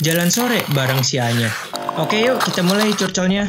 Jalan 0.00 0.28
sore 0.28 0.60
bareng 0.72 1.00
si 1.00 1.16
Anya. 1.16 1.48
Oke 1.96 2.20
yuk 2.20 2.40
kita 2.44 2.60
mulai 2.60 2.92
curcolnya. 2.92 3.48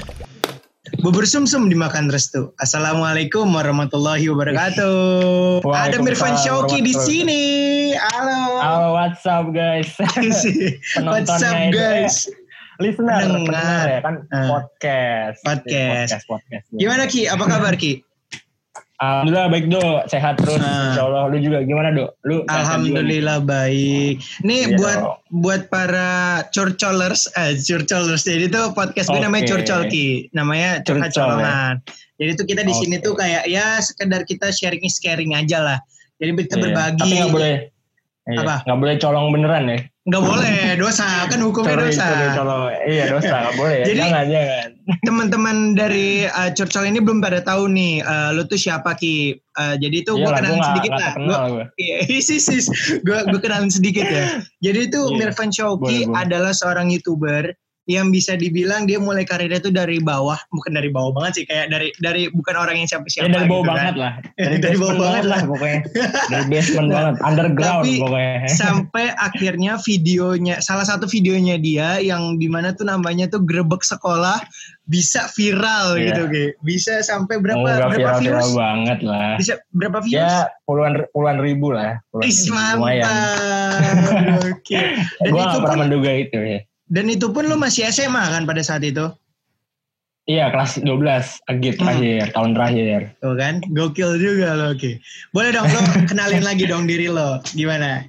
Bubur 1.03 1.27
sumsum 1.27 1.67
dimakan 1.67 2.07
restu. 2.07 2.55
Assalamualaikum 2.57 3.43
warahmatullahi 3.45 4.23
wabarakatuh. 4.31 5.61
Ada 5.61 5.99
Mirfan 5.99 6.39
Shauki 6.39 6.79
di 6.79 6.95
sini. 6.95 7.43
Halo. 7.93 8.39
Halo, 8.57 8.87
what's 8.95 9.27
up 9.27 9.51
guys? 9.51 9.91
What's 11.03 11.43
up 11.43 11.59
guys? 11.69 12.31
Listener, 12.77 13.17
Pendengar. 13.19 13.57
pendengar 13.57 13.85
ya 13.89 13.99
kan 13.99 14.15
Ah. 14.29 14.47
podcast. 14.53 15.41
Podcast. 15.41 16.09
podcast, 16.13 16.25
podcast. 16.29 16.65
Gimana 16.71 17.09
Ki? 17.09 17.25
Apa 17.25 17.43
kabar 17.43 17.73
Ki? 17.73 18.05
Alhamdulillah 18.97 19.47
baik 19.53 19.65
do, 19.69 19.81
sehat 20.09 20.41
terus. 20.41 20.57
Ah. 20.57 20.89
Insya 20.89 21.05
Allah 21.05 21.29
lu 21.29 21.37
juga 21.37 21.61
gimana 21.61 21.93
do? 21.93 22.09
Lu? 22.25 22.41
Alhamdulillah 22.49 23.45
baik. 23.45 24.17
Nih 24.41 24.73
Iya 24.73 24.77
buat 24.81 24.99
buat 25.29 25.61
para 25.69 26.41
curcolers, 26.49 27.29
eh 27.37 27.53
curcolers. 27.61 28.25
Jadi 28.25 28.49
tuh 28.49 28.73
podcast 28.73 29.13
gue 29.13 29.21
namanya 29.21 29.45
Oke. 29.45 29.51
Curcol 29.61 29.81
Ki. 29.93 30.07
Namanya 30.33 30.81
curhat 30.81 31.13
Curcol, 31.13 31.21
ya. 31.21 31.29
colongan. 31.29 31.73
Jadi 32.17 32.31
tuh 32.41 32.45
kita 32.49 32.61
di 32.65 32.73
sini 32.73 32.95
Oke. 32.97 33.05
tuh 33.05 33.13
kayak 33.21 33.43
ya 33.45 33.77
sekedar 33.77 34.25
kita 34.25 34.49
sharing 34.49 34.81
is 34.81 34.97
caring 34.97 35.37
aja 35.37 35.61
lah. 35.61 35.77
Jadi 36.17 36.33
kita 36.49 36.57
Iya. 36.57 36.63
berbagi. 36.65 36.97
Tapi 37.05 37.13
nggak 37.21 37.29
boleh. 37.37 37.55
Iya, 38.27 38.43
Apa? 38.43 38.55
Nggak 38.67 38.77
boleh 38.77 38.95
colong 38.99 39.27
beneran 39.31 39.63
ya? 39.65 39.79
Nggak 40.03 40.23
boleh, 40.23 40.59
dosa 40.75 41.03
kan 41.25 41.39
hukumnya 41.39 41.75
Sorry, 41.75 41.83
dosa. 41.91 42.03
sorry, 42.05 42.27
colong. 42.33 42.63
Iya 42.85 43.03
dosa, 43.07 43.35
nggak 43.39 43.55
boleh 43.55 43.75
ya. 43.77 43.85
Jadi- 43.85 43.99
jangan, 44.01 44.25
jangan. 44.27 44.67
Teman-teman 44.99 45.55
dari 45.73 46.07
uh, 46.25 46.49
Curcol 46.49 46.85
ini 46.85 46.99
belum 46.99 47.19
pada 47.19 47.39
tahu 47.39 47.67
nih, 47.67 48.03
uh, 48.03 48.29
lu 48.31 48.43
tuh 48.43 48.55
siapa 48.55 48.93
Ki? 48.93 49.35
Uh, 49.53 49.75
jadi 49.75 50.03
tuh 50.03 50.15
gue 50.17 50.23
Iya 50.23 50.37
kenalin 50.37 50.59
sedikit 50.61 50.91
lah. 50.93 51.11
Gua- 51.23 51.41
gue. 51.49 51.65
Iya, 51.77 51.97
sis, 52.19 52.39
sis. 52.41 52.65
Gue 53.01 53.19
gue 53.25 53.39
kenalin 53.39 53.67
sedikit 53.67 54.03
ya. 54.03 54.43
Jadi 54.61 54.79
itu 54.87 54.99
Iya. 55.01 55.15
Mirfan 55.17 55.49
Shauki 55.49 55.79
Boleh, 55.79 56.07
boleh. 56.07 56.19
adalah 56.19 56.51
seorang 56.51 56.87
youtuber 56.87 57.51
yang 57.87 58.11
bisa 58.11 58.35
dibilang 58.35 58.83
dia 58.83 58.99
mulai 58.99 59.23
karirnya 59.23 59.63
tuh 59.63 59.71
dari 59.71 60.03
bawah, 60.03 60.35
bukan 60.51 60.75
dari 60.75 60.91
bawah 60.91 61.15
banget 61.15 61.41
sih, 61.41 61.45
kayak 61.47 61.71
dari 61.71 61.95
dari 62.03 62.27
bukan 62.27 62.55
orang 62.59 62.75
yang 62.83 62.87
siapa-siapa. 62.91 63.31
Ya 63.31 63.31
dari 63.31 63.47
bawah 63.47 63.63
gitu 63.63 63.71
banget 63.71 63.93
kan. 63.95 64.03
lah. 64.03 64.13
Dari 64.35 64.57
basement 64.59 64.79
bawah 64.83 64.95
banget 64.99 65.23
lah. 65.23 65.39
pokoknya. 65.55 65.79
Dari 66.31 66.45
basement 66.51 66.89
banget, 66.91 67.15
underground 67.23 67.83
tapi 67.87 67.91
pokoknya. 68.03 68.35
Sampai 68.61 69.05
akhirnya 69.15 69.73
videonya, 69.79 70.55
salah 70.59 70.83
satu 70.83 71.07
videonya 71.07 71.55
dia 71.55 71.89
yang 72.03 72.35
di 72.35 72.51
mana 72.51 72.75
tuh 72.75 72.83
namanya 72.83 73.31
tuh 73.31 73.39
grebek 73.47 73.81
sekolah 73.87 74.43
bisa 74.87 75.27
viral 75.35 75.95
Iya. 75.95 76.03
gitu, 76.11 76.23
Ki. 76.31 76.45
Bisa 76.63 76.99
sampai 77.03 77.39
berapa 77.39 77.59
Oh, 77.59 77.63
nggak 77.63 77.79
berapa 77.79 77.95
viral-viral 78.19 78.43
views? 78.43 78.55
banget 78.55 78.99
lah. 79.03 79.29
Bisa 79.39 79.53
berapa 79.71 79.99
views? 80.03 80.19
Ya 80.19 80.47
puluhan 80.67 80.93
puluhan 81.15 81.37
ribu 81.39 81.71
lah. 81.71 81.99
Puluhan 82.11 82.27
Is 82.27 82.47
ribu, 82.47 82.55
mantap. 82.83 83.07
Oke. 84.47 84.79
Gue 85.23 85.39
itu 85.39 85.39
gak 85.39 85.55
pun 85.55 85.63
pernah 85.63 85.77
menduga 85.87 86.11
itu 86.11 86.39
ya. 86.39 86.59
Dan 86.87 87.05
itu 87.07 87.27
pun 87.31 87.47
lu 87.47 87.55
masih 87.55 87.87
SMA 87.87 88.23
kan 88.31 88.43
pada 88.43 88.63
saat 88.63 88.83
itu? 88.83 89.07
Iya 90.27 90.51
kelas 90.51 90.83
12 90.83 91.39
agit 91.47 91.79
Hmm. 91.79 91.87
terakhir 91.87 92.23
tahun 92.35 92.51
terakhir. 92.51 92.99
Tuh 93.23 93.35
kan, 93.39 93.63
gokil 93.71 94.19
juga 94.19 94.59
lo. 94.59 94.75
Oke. 94.75 94.99
Boleh 95.31 95.55
dong 95.55 95.71
lo 95.71 95.79
kenalin 96.11 96.43
lagi 96.43 96.67
dong 96.67 96.83
diri 96.83 97.07
lo. 97.07 97.39
Gimana? 97.55 98.03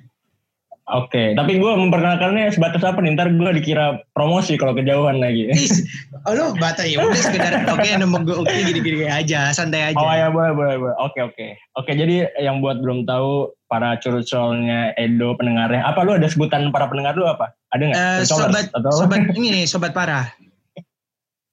Oke, 0.88 1.36
tapi 1.36 1.60
gue 1.60 1.68
memperkenalkannya 1.68 2.48
sebatas 2.48 2.80
apa 2.80 3.04
nih? 3.04 3.12
Ntar 3.12 3.28
gue 3.36 3.60
dikira 3.60 4.00
promosi 4.16 4.56
kalau 4.56 4.72
kejauhan 4.72 5.20
lagi. 5.20 5.52
Is, 5.52 5.84
oh 6.24 6.32
lo 6.32 6.56
bata 6.56 6.80
ya 6.80 7.04
udah 7.04 7.22
sekedar 7.28 7.60
oke 7.68 7.84
nemu 7.84 8.24
gue 8.24 8.32
oke 8.32 8.54
gini-gini 8.64 9.04
aja, 9.04 9.52
santai 9.52 9.92
aja. 9.92 10.00
Oh 10.00 10.08
ya 10.08 10.32
boleh 10.32 10.56
boleh 10.56 10.74
boleh. 10.80 10.96
Oke 10.96 11.20
oke. 11.20 11.46
Oke 11.76 11.92
jadi 11.92 12.32
yang 12.40 12.64
buat 12.64 12.80
belum 12.80 13.04
tahu 13.04 13.52
para 13.68 14.00
curcolnya 14.00 14.96
Edo 14.96 15.36
pendengarnya, 15.36 15.84
apa 15.84 16.08
lu 16.08 16.16
ada 16.16 16.24
sebutan 16.24 16.72
para 16.72 16.88
pendengar 16.88 17.12
lu 17.20 17.28
apa? 17.28 17.52
Ada 17.74 17.82
nggak? 17.84 17.98
Curcolers 17.98 18.30
sobat 18.30 18.66
atau 18.72 18.90
sobat 18.96 19.20
ini 19.36 19.48
nih, 19.52 19.64
sobat 19.68 19.92
parah. 19.92 20.26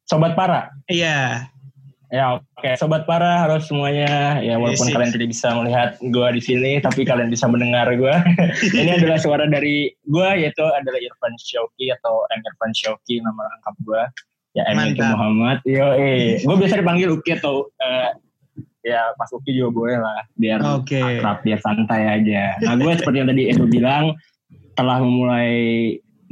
sobat 0.05 0.37
para. 0.37 0.69
Iya. 0.85 1.49
Ya 2.13 2.37
oke, 2.37 2.77
sobat 2.77 3.09
para 3.09 3.43
harus 3.43 3.65
semuanya 3.65 4.37
ya 4.39 4.61
walaupun 4.61 4.87
Yes, 4.87 4.93
kalian 4.93 5.11
tidak 5.11 5.29
bisa 5.33 5.47
melihat 5.57 5.89
gue 5.99 6.27
di 6.37 6.41
sini, 6.41 6.71
tapi 6.77 7.01
kalian 7.01 7.33
bisa 7.33 7.49
mendengar 7.49 7.89
gue. 7.89 8.15
Ini 8.77 9.01
adalah 9.01 9.17
suara 9.17 9.49
dari 9.49 9.89
gue 10.05 10.29
yaitu 10.37 10.63
adalah 10.63 10.99
Irfan 11.01 11.33
Syauki 11.41 11.89
atau 11.89 12.23
M 12.29 12.41
Irfan 12.45 12.71
Syauki 12.77 13.19
nama 13.19 13.41
lengkap 13.49 13.75
gue. 13.83 14.03
Ya 14.55 14.63
M. 14.71 14.95
Muhammad. 14.95 15.59
Yo 15.65 15.97
eh, 15.97 16.39
gue 16.39 16.55
biasa 16.55 16.79
dipanggil 16.79 17.09
Uki 17.09 17.41
atau 17.41 17.67
eh, 17.81 18.13
ya 18.85 19.11
Mas 19.17 19.33
Uki 19.33 19.51
juga 19.51 19.73
boleh 19.73 19.97
lah, 19.97 20.21
biar 20.37 20.61
Oke. 20.77 21.01
akrab, 21.01 21.41
biar 21.41 21.59
santai 21.59 22.21
aja. 22.21 22.55
Nah 22.61 22.77
gue 22.77 22.91
seperti 22.95 23.17
yang 23.17 23.29
tadi 23.33 23.43
Edo 23.49 23.65
bilang 23.65 24.13
telah 24.77 25.01
memulai 25.01 25.51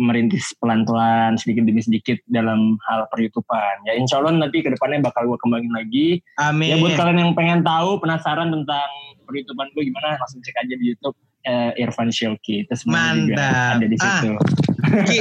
merintis 0.03 0.51
pelan-pelan 0.59 1.39
sedikit 1.39 1.63
demi 1.63 1.79
sedikit 1.79 2.19
dalam 2.27 2.75
hal 2.83 3.07
per-YouTubean. 3.07 3.87
Ya 3.87 3.95
insya 3.95 4.19
Allah 4.19 4.35
nanti 4.35 4.59
ke 4.59 4.69
depannya 4.69 4.99
bakal 5.01 5.25
gue 5.25 5.39
kembangin 5.39 5.71
lagi. 5.71 6.19
Amin. 6.37 6.67
Ya 6.67 6.77
buat 6.77 6.93
kalian 6.93 7.19
yang 7.21 7.31
pengen 7.33 7.63
tahu, 7.63 7.97
penasaran 7.97 8.51
tentang 8.51 8.89
per-YouTubean 9.23 9.71
gue 9.71 9.83
gimana, 9.87 10.19
langsung 10.19 10.43
cek 10.43 10.59
aja 10.59 10.75
di 10.75 10.91
YouTube 10.91 11.15
eh, 11.43 11.71
Irfan 11.77 12.07
Shilki. 12.07 12.63
Itu 12.63 12.75
semua 12.77 13.11
juga 13.13 13.35
Mantap. 13.39 13.75
ada 13.75 13.85
di 13.85 13.95
Ah. 13.97 14.03
situ. 14.19 14.31
Ki, 15.07 15.19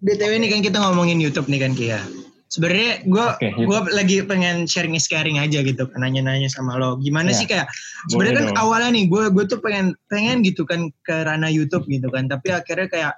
BTW 0.00 0.32
ini 0.36 0.48
kan 0.48 0.60
kita 0.60 0.78
ngomongin 0.78 1.18
YouTube 1.18 1.46
nih 1.46 1.60
kan 1.60 1.72
Ki 1.72 1.90
ya. 1.90 2.00
Sebenarnya 2.48 3.06
gue 3.06 3.24
YouTube. 3.38 3.62
gue 3.62 3.78
lagi 3.94 4.16
pengen 4.26 4.66
sharing 4.66 4.98
is 4.98 5.06
caring 5.06 5.38
aja 5.38 5.62
gitu 5.62 5.86
kan 5.86 6.02
nanya-nanya 6.02 6.50
sama 6.50 6.74
lo. 6.74 6.98
Gimana 6.98 7.30
Ya. 7.30 7.38
sih 7.38 7.46
kayak 7.46 7.70
sebenarnya 8.10 8.34
kan 8.36 8.46
dong. 8.50 8.58
awalnya 8.58 8.90
nih 8.90 9.06
gue 9.06 9.24
gue 9.30 9.44
tuh 9.46 9.62
pengen 9.62 9.94
pengen 10.06 10.42
gitu 10.42 10.66
kan 10.66 10.90
ke 11.00 11.14
ranah 11.22 11.46
YouTube 11.46 11.86
gitu 11.86 12.10
kan. 12.10 12.26
Tapi 12.26 12.50
akhirnya 12.50 12.90
kayak 12.90 13.12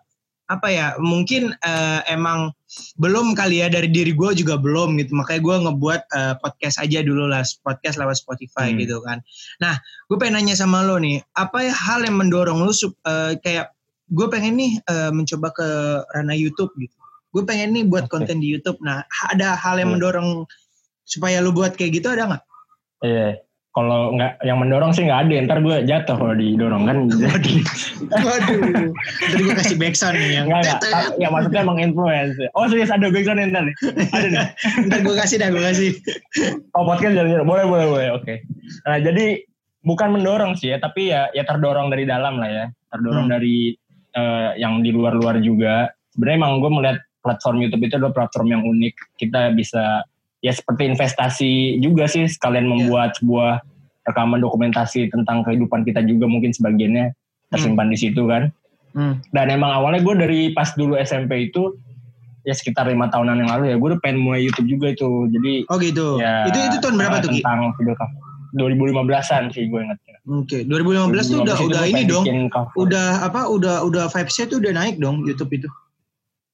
apa 0.51 0.69
ya 0.69 0.87
mungkin 0.99 1.55
eh, 1.55 2.01
emang 2.07 2.51
belum 2.97 3.33
kali 3.33 3.61
ya 3.61 3.69
dari 3.69 3.87
diri 3.89 4.11
gue 4.11 4.33
juga 4.35 4.57
belum 4.57 4.97
gitu 4.97 5.13
makanya 5.15 5.41
gue 5.41 5.57
ngebuat 5.69 6.01
eh, 6.09 6.35
podcast 6.41 6.77
aja 6.81 6.99
dulu 7.01 7.29
lah 7.29 7.41
podcast 7.63 7.97
lewat 7.97 8.17
Spotify 8.17 8.73
Hmm. 8.73 8.81
gitu 8.81 9.01
kan 9.01 9.21
nah 9.59 9.77
gue 10.07 10.17
pengen 10.17 10.43
nanya 10.43 10.55
sama 10.55 10.83
lo 10.83 10.97
nih 10.97 11.21
apa 11.33 11.63
ya 11.63 11.73
hal 11.73 12.03
yang 12.03 12.17
mendorong 12.17 12.59
lo 12.61 12.73
sup- 12.73 12.99
eh, 13.03 13.37
kayak 13.39 13.71
gue 14.11 14.27
pengen 14.29 14.57
nih 14.57 14.73
eh, 14.83 15.11
mencoba 15.11 15.53
ke 15.53 15.69
ranah 16.11 16.35
YouTube 16.35 16.73
gitu 16.77 16.97
gue 17.33 17.43
pengen 17.45 17.73
nih 17.73 17.85
buat 17.87 18.09
Oke. 18.09 18.13
konten 18.13 18.41
di 18.41 18.51
YouTube 18.51 18.77
nah 18.81 19.01
ada 19.29 19.55
hal 19.55 19.79
yang 19.79 19.93
Hmm. 19.93 20.01
mendorong 20.01 20.45
supaya 21.03 21.41
lo 21.41 21.51
buat 21.51 21.75
kayak 21.75 22.03
gitu 22.03 22.09
ada 22.09 22.29
nggak 22.29 22.45
Iya. 23.03 23.29
Kalau 23.73 24.13
nggak 24.13 24.45
yang 24.45 24.61
mendorong 24.61 24.93
sih 24.93 25.09
nggak 25.09 25.29
ada, 25.29 25.35
ntar 25.49 25.59
gue 25.65 25.77
jatuh 25.89 26.13
kalau 26.21 26.37
didorong 26.37 26.85
kan. 26.85 27.09
waduh 27.09 28.61
tadi 29.33 29.43
gue 29.49 29.55
kasih 29.57 29.77
backsound 29.81 30.21
nih 30.21 30.31
yang 30.37 30.47
Enggak, 30.53 30.77
enggak. 30.85 31.05
Ya 31.17 31.29
maksudnya 31.33 31.61
emang 31.67 31.81
influence. 31.81 32.37
Oh 32.53 32.69
serius 32.69 32.93
ada 32.93 33.09
background 33.09 33.41
yang 33.41 33.51
ntar 33.57 33.65
nih? 33.65 33.77
Ada 34.13 34.27
nih? 34.29 34.47
ntar 34.93 34.99
gue 35.01 35.15
kasih 35.17 35.37
dah 35.41 35.49
gue 35.49 35.63
kasih 35.65 35.89
Oh 36.77 36.85
podcast 36.85 37.17
jadi 37.17 37.41
boleh 37.41 37.65
boleh 37.65 37.87
boleh 37.89 38.09
oke. 38.13 38.35
Nah 38.85 39.01
jadi 39.01 39.41
bukan 39.89 40.21
mendorong 40.21 40.53
sih 40.55 40.71
ya 40.71 40.79
tapi 40.79 41.09
ya 41.09 41.33
ya 41.33 41.43
terdorong 41.43 41.89
dari 41.89 42.05
dalam 42.05 42.37
lah 42.37 42.51
ya 42.53 42.65
terdorong 42.93 43.25
Hmm. 43.27 43.35
dari 43.41 43.73
eh, 44.13 44.51
yang 44.61 44.85
di 44.85 44.93
luar-luar 44.93 45.41
juga. 45.41 45.89
Sebenarnya 46.13 46.39
emang 46.45 46.61
gue 46.61 46.71
melihat 46.77 46.99
platform 47.25 47.65
YouTube 47.65 47.89
itu 47.89 47.97
adalah 47.97 48.13
platform 48.13 48.53
yang 48.53 48.63
unik. 48.69 49.17
Kita 49.17 49.49
bisa 49.57 50.05
ya 50.43 50.53
seperti 50.53 50.91
investasi 50.91 51.79
juga 51.79 52.11
sih 52.11 52.27
sekalian 52.27 52.67
membuat 52.67 53.15
sebuah 53.17 53.63
rekaman 54.03 54.43
dokumentasi 54.43 55.09
tentang 55.15 55.47
kehidupan 55.47 55.87
kita 55.87 56.03
juga 56.03 56.27
mungkin 56.27 56.51
sebagiannya 56.51 57.15
tersimpan 57.55 57.89
di 57.89 57.99
situ 57.99 58.27
kan. 58.27 58.51
Hmm. 58.93 59.23
Dan 59.33 59.49
emang 59.49 59.73
awalnya 59.73 60.05
gue 60.05 60.15
dari 60.19 60.41
pas 60.53 60.75
dulu 60.75 60.99
SMP 60.99 61.49
itu 61.49 61.79
ya 62.43 62.53
sekitar 62.53 62.91
lima 62.91 63.07
tahunan 63.07 63.39
yang 63.39 63.51
lalu 63.55 63.65
ya 63.71 63.77
gue 63.79 63.89
udah 63.95 64.01
pengen 64.03 64.19
mulai 64.21 64.43
YouTube 64.43 64.69
juga 64.69 64.87
itu. 64.93 65.31
Jadi 65.31 65.53
oh 65.71 65.77
gitu 65.79 66.07
Ya, 66.19 66.51
itu 66.51 66.59
itu 66.59 66.77
tahun 66.83 66.99
berapa 66.99 67.17
tuh? 67.23 67.31
Tentang 67.39 67.73
video 67.79 67.95
cover. 67.97 68.21
2015-an 68.53 69.43
sih 69.57 69.65
gue 69.65 69.81
ingetnya. 69.81 70.17
Oke, 70.29 70.59
2015 70.69 70.69
tuh 70.69 70.77
udah 70.77 71.09
2015 71.09 71.33
itu 71.33 71.41
udah 71.41 71.57
gue 71.57 71.85
ini 71.89 72.03
dong. 72.05 72.25
cover. 72.53 72.75
Udah 72.77 73.09
apa? 73.25 73.41
Udah 73.49 73.77
udah 73.87 74.05
vibes-nya 74.13 74.45
tuh 74.51 74.59
udah 74.61 74.73
naik 74.77 75.01
dong 75.01 75.25
YouTube 75.25 75.55
itu. 75.55 75.69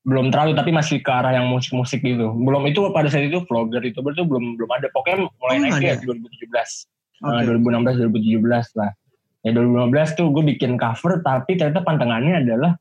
Belum 0.09 0.33
terlalu 0.33 0.57
tapi 0.57 0.73
masih 0.73 1.05
ke 1.05 1.11
arah 1.13 1.37
yang 1.37 1.53
musik-musik 1.53 2.01
gitu. 2.01 2.33
Belum 2.33 2.65
itu 2.65 2.81
pada 2.97 3.13
saat 3.13 3.29
itu 3.29 3.45
vlogger 3.45 3.85
itu 3.85 4.01
tuh 4.01 4.25
belum 4.25 4.57
belum 4.57 4.71
ada. 4.73 4.89
Pokoknya 4.89 5.29
mulai 5.37 5.57
Oh, 5.61 5.63
naik 5.69 5.85
ya 5.85 5.95
ada? 6.01 6.09
2017. 6.09 6.89
Oke. 7.29 7.37
Eh, 7.37 7.43
2016 7.45 8.01
2017 8.09 8.81
lah. 8.81 8.91
Ya 9.45 9.51
2015 9.53 10.19
tuh 10.19 10.27
gue 10.33 10.45
bikin 10.57 10.81
cover 10.81 11.21
tapi 11.21 11.61
ternyata 11.61 11.85
pantangannya 11.85 12.43
adalah 12.43 12.73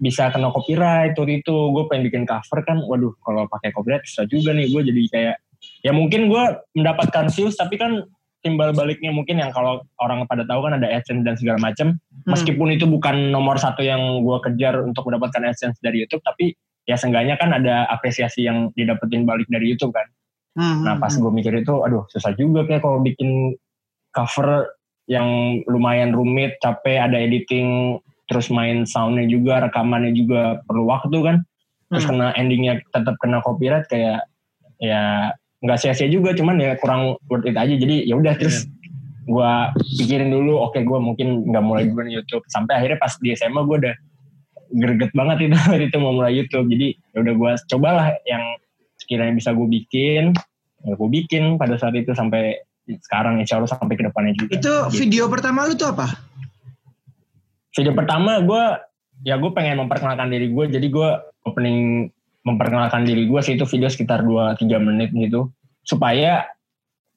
bisa 0.00 0.32
kena 0.34 0.50
copyright 0.50 1.14
waktu 1.14 1.44
itu 1.44 1.54
gue 1.54 1.84
pengen 1.86 2.10
bikin 2.10 2.24
cover 2.26 2.58
kan 2.64 2.80
waduh 2.82 3.12
kalau 3.22 3.46
pakai 3.46 3.70
copyright 3.70 4.02
susah 4.08 4.26
juga 4.26 4.50
nih 4.56 4.72
gue 4.72 4.82
jadi 4.88 5.02
kayak 5.14 5.36
ya 5.86 5.92
mungkin 5.94 6.26
gue 6.26 6.44
mendapatkan 6.74 7.30
views 7.30 7.54
tapi 7.54 7.78
kan 7.78 8.02
timbal 8.42 8.74
baliknya 8.74 9.14
mungkin 9.14 9.38
yang 9.38 9.54
kalau 9.54 9.86
orang 10.02 10.26
pada 10.26 10.42
tahu 10.44 10.66
kan 10.66 10.76
ada 10.78 10.86
AdSense 10.90 11.22
dan 11.22 11.34
segala 11.38 11.58
macam 11.62 11.98
Hmm. 12.22 12.38
meskipun 12.38 12.70
itu 12.70 12.86
bukan 12.86 13.34
nomor 13.34 13.58
satu 13.58 13.82
yang 13.82 14.22
gue 14.22 14.38
kejar 14.46 14.78
untuk 14.82 15.10
mendapatkan 15.10 15.42
AdSense 15.42 15.82
dari 15.82 16.06
YouTube 16.06 16.22
tapi 16.22 16.54
ya 16.86 16.94
seenggaknya 16.94 17.34
kan 17.34 17.50
ada 17.50 17.86
apresiasi 17.90 18.46
yang 18.46 18.70
didapetin 18.78 19.26
balik 19.26 19.46
dari 19.50 19.70
YouTube 19.74 19.94
kan 19.94 20.06
Hmm, 20.52 20.84
Nah 20.84 20.94
hmm, 20.94 21.02
pas 21.02 21.08
hmm. 21.08 21.22
gue 21.24 21.32
mikir 21.32 21.54
itu, 21.64 21.74
aduh 21.80 22.04
susah 22.12 22.36
juga 22.36 22.68
kayak 22.68 22.84
kalau 22.84 23.00
bikin 23.00 23.56
cover 24.12 24.68
yang 25.08 25.58
lumayan 25.64 26.12
rumit, 26.12 26.60
capek, 26.60 27.00
ada 27.08 27.16
editing 27.16 27.96
terus 28.28 28.52
main 28.52 28.84
soundnya 28.84 29.24
juga 29.26 29.64
rekamannya 29.64 30.12
juga 30.12 30.60
perlu 30.68 30.86
waktu 30.92 31.18
kan 31.24 31.36
terus 31.88 32.04
Hmm. 32.04 32.16
kena 32.20 32.26
endingnya 32.36 32.84
tetap 32.92 33.16
kena 33.18 33.40
copyright 33.40 33.88
kayak 33.88 34.24
ya 34.78 35.32
nggak 35.62 35.78
sia-sia 35.78 36.10
juga 36.10 36.34
cuman 36.34 36.58
ya 36.58 36.74
kurang 36.78 37.16
worth 37.30 37.46
it 37.46 37.56
aja. 37.56 37.72
Jadi 37.74 38.06
ya 38.06 38.18
udah 38.18 38.34
terus 38.36 38.66
gua 39.30 39.70
pikirin 39.78 40.34
dulu 40.34 40.58
oke 40.58 40.82
gua 40.82 40.98
mungkin 40.98 41.46
nggak 41.46 41.64
mulai 41.64 41.86
dulu 41.88 42.02
nih 42.06 42.18
YouTube. 42.20 42.42
Sampai 42.50 42.82
akhirnya 42.82 42.98
pas 42.98 43.14
di 43.22 43.30
SMA 43.32 43.62
gua 43.62 43.76
udah 43.78 43.94
greget 44.72 45.12
banget 45.14 45.50
itu 45.50 45.56
waktu 45.70 45.86
itu 45.88 45.98
mau 46.02 46.12
mulai 46.12 46.34
YouTube. 46.34 46.66
Jadi 46.66 46.98
ya 47.14 47.18
udah 47.22 47.34
gua 47.38 47.52
cobalah 47.70 48.12
yang 48.26 48.42
sekiranya 49.02 49.34
bisa 49.34 49.50
gue 49.50 49.66
bikin 49.66 50.30
ya 50.82 50.94
gue 50.94 51.08
bikin 51.10 51.58
pada 51.58 51.74
saat 51.74 51.94
itu 51.98 52.14
sampai 52.14 52.58
sekarang 52.86 53.38
insya 53.42 53.58
Allah 53.58 53.70
sampai 53.70 53.94
ke 53.98 54.06
depannya 54.06 54.34
juga. 54.34 54.58
Itu 54.58 54.74
Gitu. 54.90 55.06
video 55.06 55.26
pertama 55.26 55.66
lu 55.66 55.74
tuh 55.74 55.90
apa? 55.90 56.06
video 57.72 57.92
pertama 57.96 58.36
gue 58.44 58.64
ya 59.24 59.40
gue 59.40 59.50
pengen 59.56 59.80
memperkenalkan 59.80 60.28
diri 60.28 60.52
gue 60.52 60.64
jadi 60.68 60.86
gue 60.92 61.08
opening 61.48 62.10
memperkenalkan 62.42 63.06
diri 63.06 63.26
gue 63.26 63.40
sih 63.40 63.54
itu 63.54 63.64
video 63.64 63.86
sekitar 63.86 64.22
2-3 64.22 64.58
menit 64.78 65.14
gitu 65.14 65.50
supaya 65.82 66.46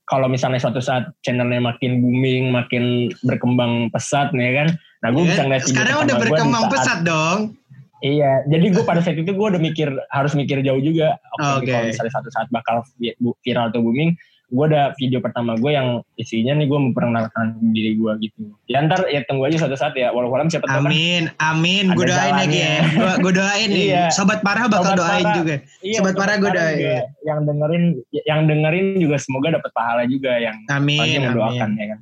kalau 0.06 0.30
misalnya 0.30 0.62
suatu 0.62 0.78
saat 0.78 1.10
channelnya 1.22 1.58
makin 1.58 1.98
booming 1.98 2.54
makin 2.54 3.10
berkembang 3.26 3.90
pesat 3.90 4.30
nih 4.32 4.54
kan 4.54 4.68
nah 5.02 5.10
gue 5.10 5.22
Ya 5.22 5.30
bisa 5.34 5.42
ngeliat 5.44 5.64
video 5.66 5.74
Sekarang 5.74 5.98
udah 6.02 6.16
berkembang 6.18 6.64
saat- 6.66 6.74
pesat 6.74 7.00
dong. 7.02 7.40
Iya, 8.06 8.46
jadi 8.46 8.66
gue 8.70 8.84
pada 8.86 9.02
saat 9.02 9.18
itu 9.18 9.32
gue 9.34 9.48
udah 9.50 9.58
mikir 9.58 9.90
harus 10.14 10.38
mikir 10.38 10.62
jauh 10.62 10.78
juga. 10.78 11.18
Oke, 11.42 11.66
Oke. 11.66 11.72
kalau 11.74 11.86
misalnya 11.90 12.14
satu 12.14 12.30
saat 12.30 12.48
bakal 12.54 12.86
viral 13.42 13.74
atau 13.74 13.82
booming, 13.82 14.14
gue 14.46 14.66
ada 14.70 14.94
video 15.02 15.18
pertama 15.26 15.58
gue 15.58 15.74
yang 15.74 16.06
isinya 16.22 16.54
nih 16.54 16.70
gue 16.70 16.80
memperkenalkan 16.90 17.58
diri 17.74 17.98
gue 17.98 18.12
gitu. 18.22 18.54
Ya 18.70 18.86
ntar 18.86 19.10
ya 19.10 19.26
tunggu 19.26 19.50
aja 19.50 19.58
suatu 19.58 19.74
saat 19.74 19.98
ya, 19.98 20.14
walau 20.14 20.30
walau 20.30 20.46
siapa 20.46 20.70
tahu 20.70 20.86
kan. 20.86 20.92
Amin, 20.94 21.24
amin. 21.42 21.86
Gue 21.98 22.06
doain 22.06 22.36
lagi 22.36 22.60
ya. 22.62 22.78
Gue 22.94 23.12
gue 23.26 23.34
doain 23.42 23.70
nih. 23.70 23.86
Iya. 23.90 24.06
Sobat 24.14 24.46
parah 24.46 24.70
bakal 24.70 24.94
Sobat 24.94 25.02
doain 25.02 25.26
Parah. 25.26 25.38
juga. 25.42 25.56
Iya, 25.82 25.98
Sobat 26.02 26.14
Parah 26.14 26.36
gua 26.38 26.52
doain. 26.54 26.78
juga 26.78 26.98
Yang 27.26 27.40
dengerin, 27.50 27.84
yang 28.30 28.40
dengerin 28.46 28.88
juga 29.02 29.16
semoga 29.18 29.48
dapat 29.58 29.72
pahala 29.74 30.04
juga 30.06 30.32
yang 30.38 30.56
Amin, 30.70 31.26
mendoakan 31.26 31.70
amin. 31.74 31.82
ya 31.82 31.86
kan. 31.90 32.00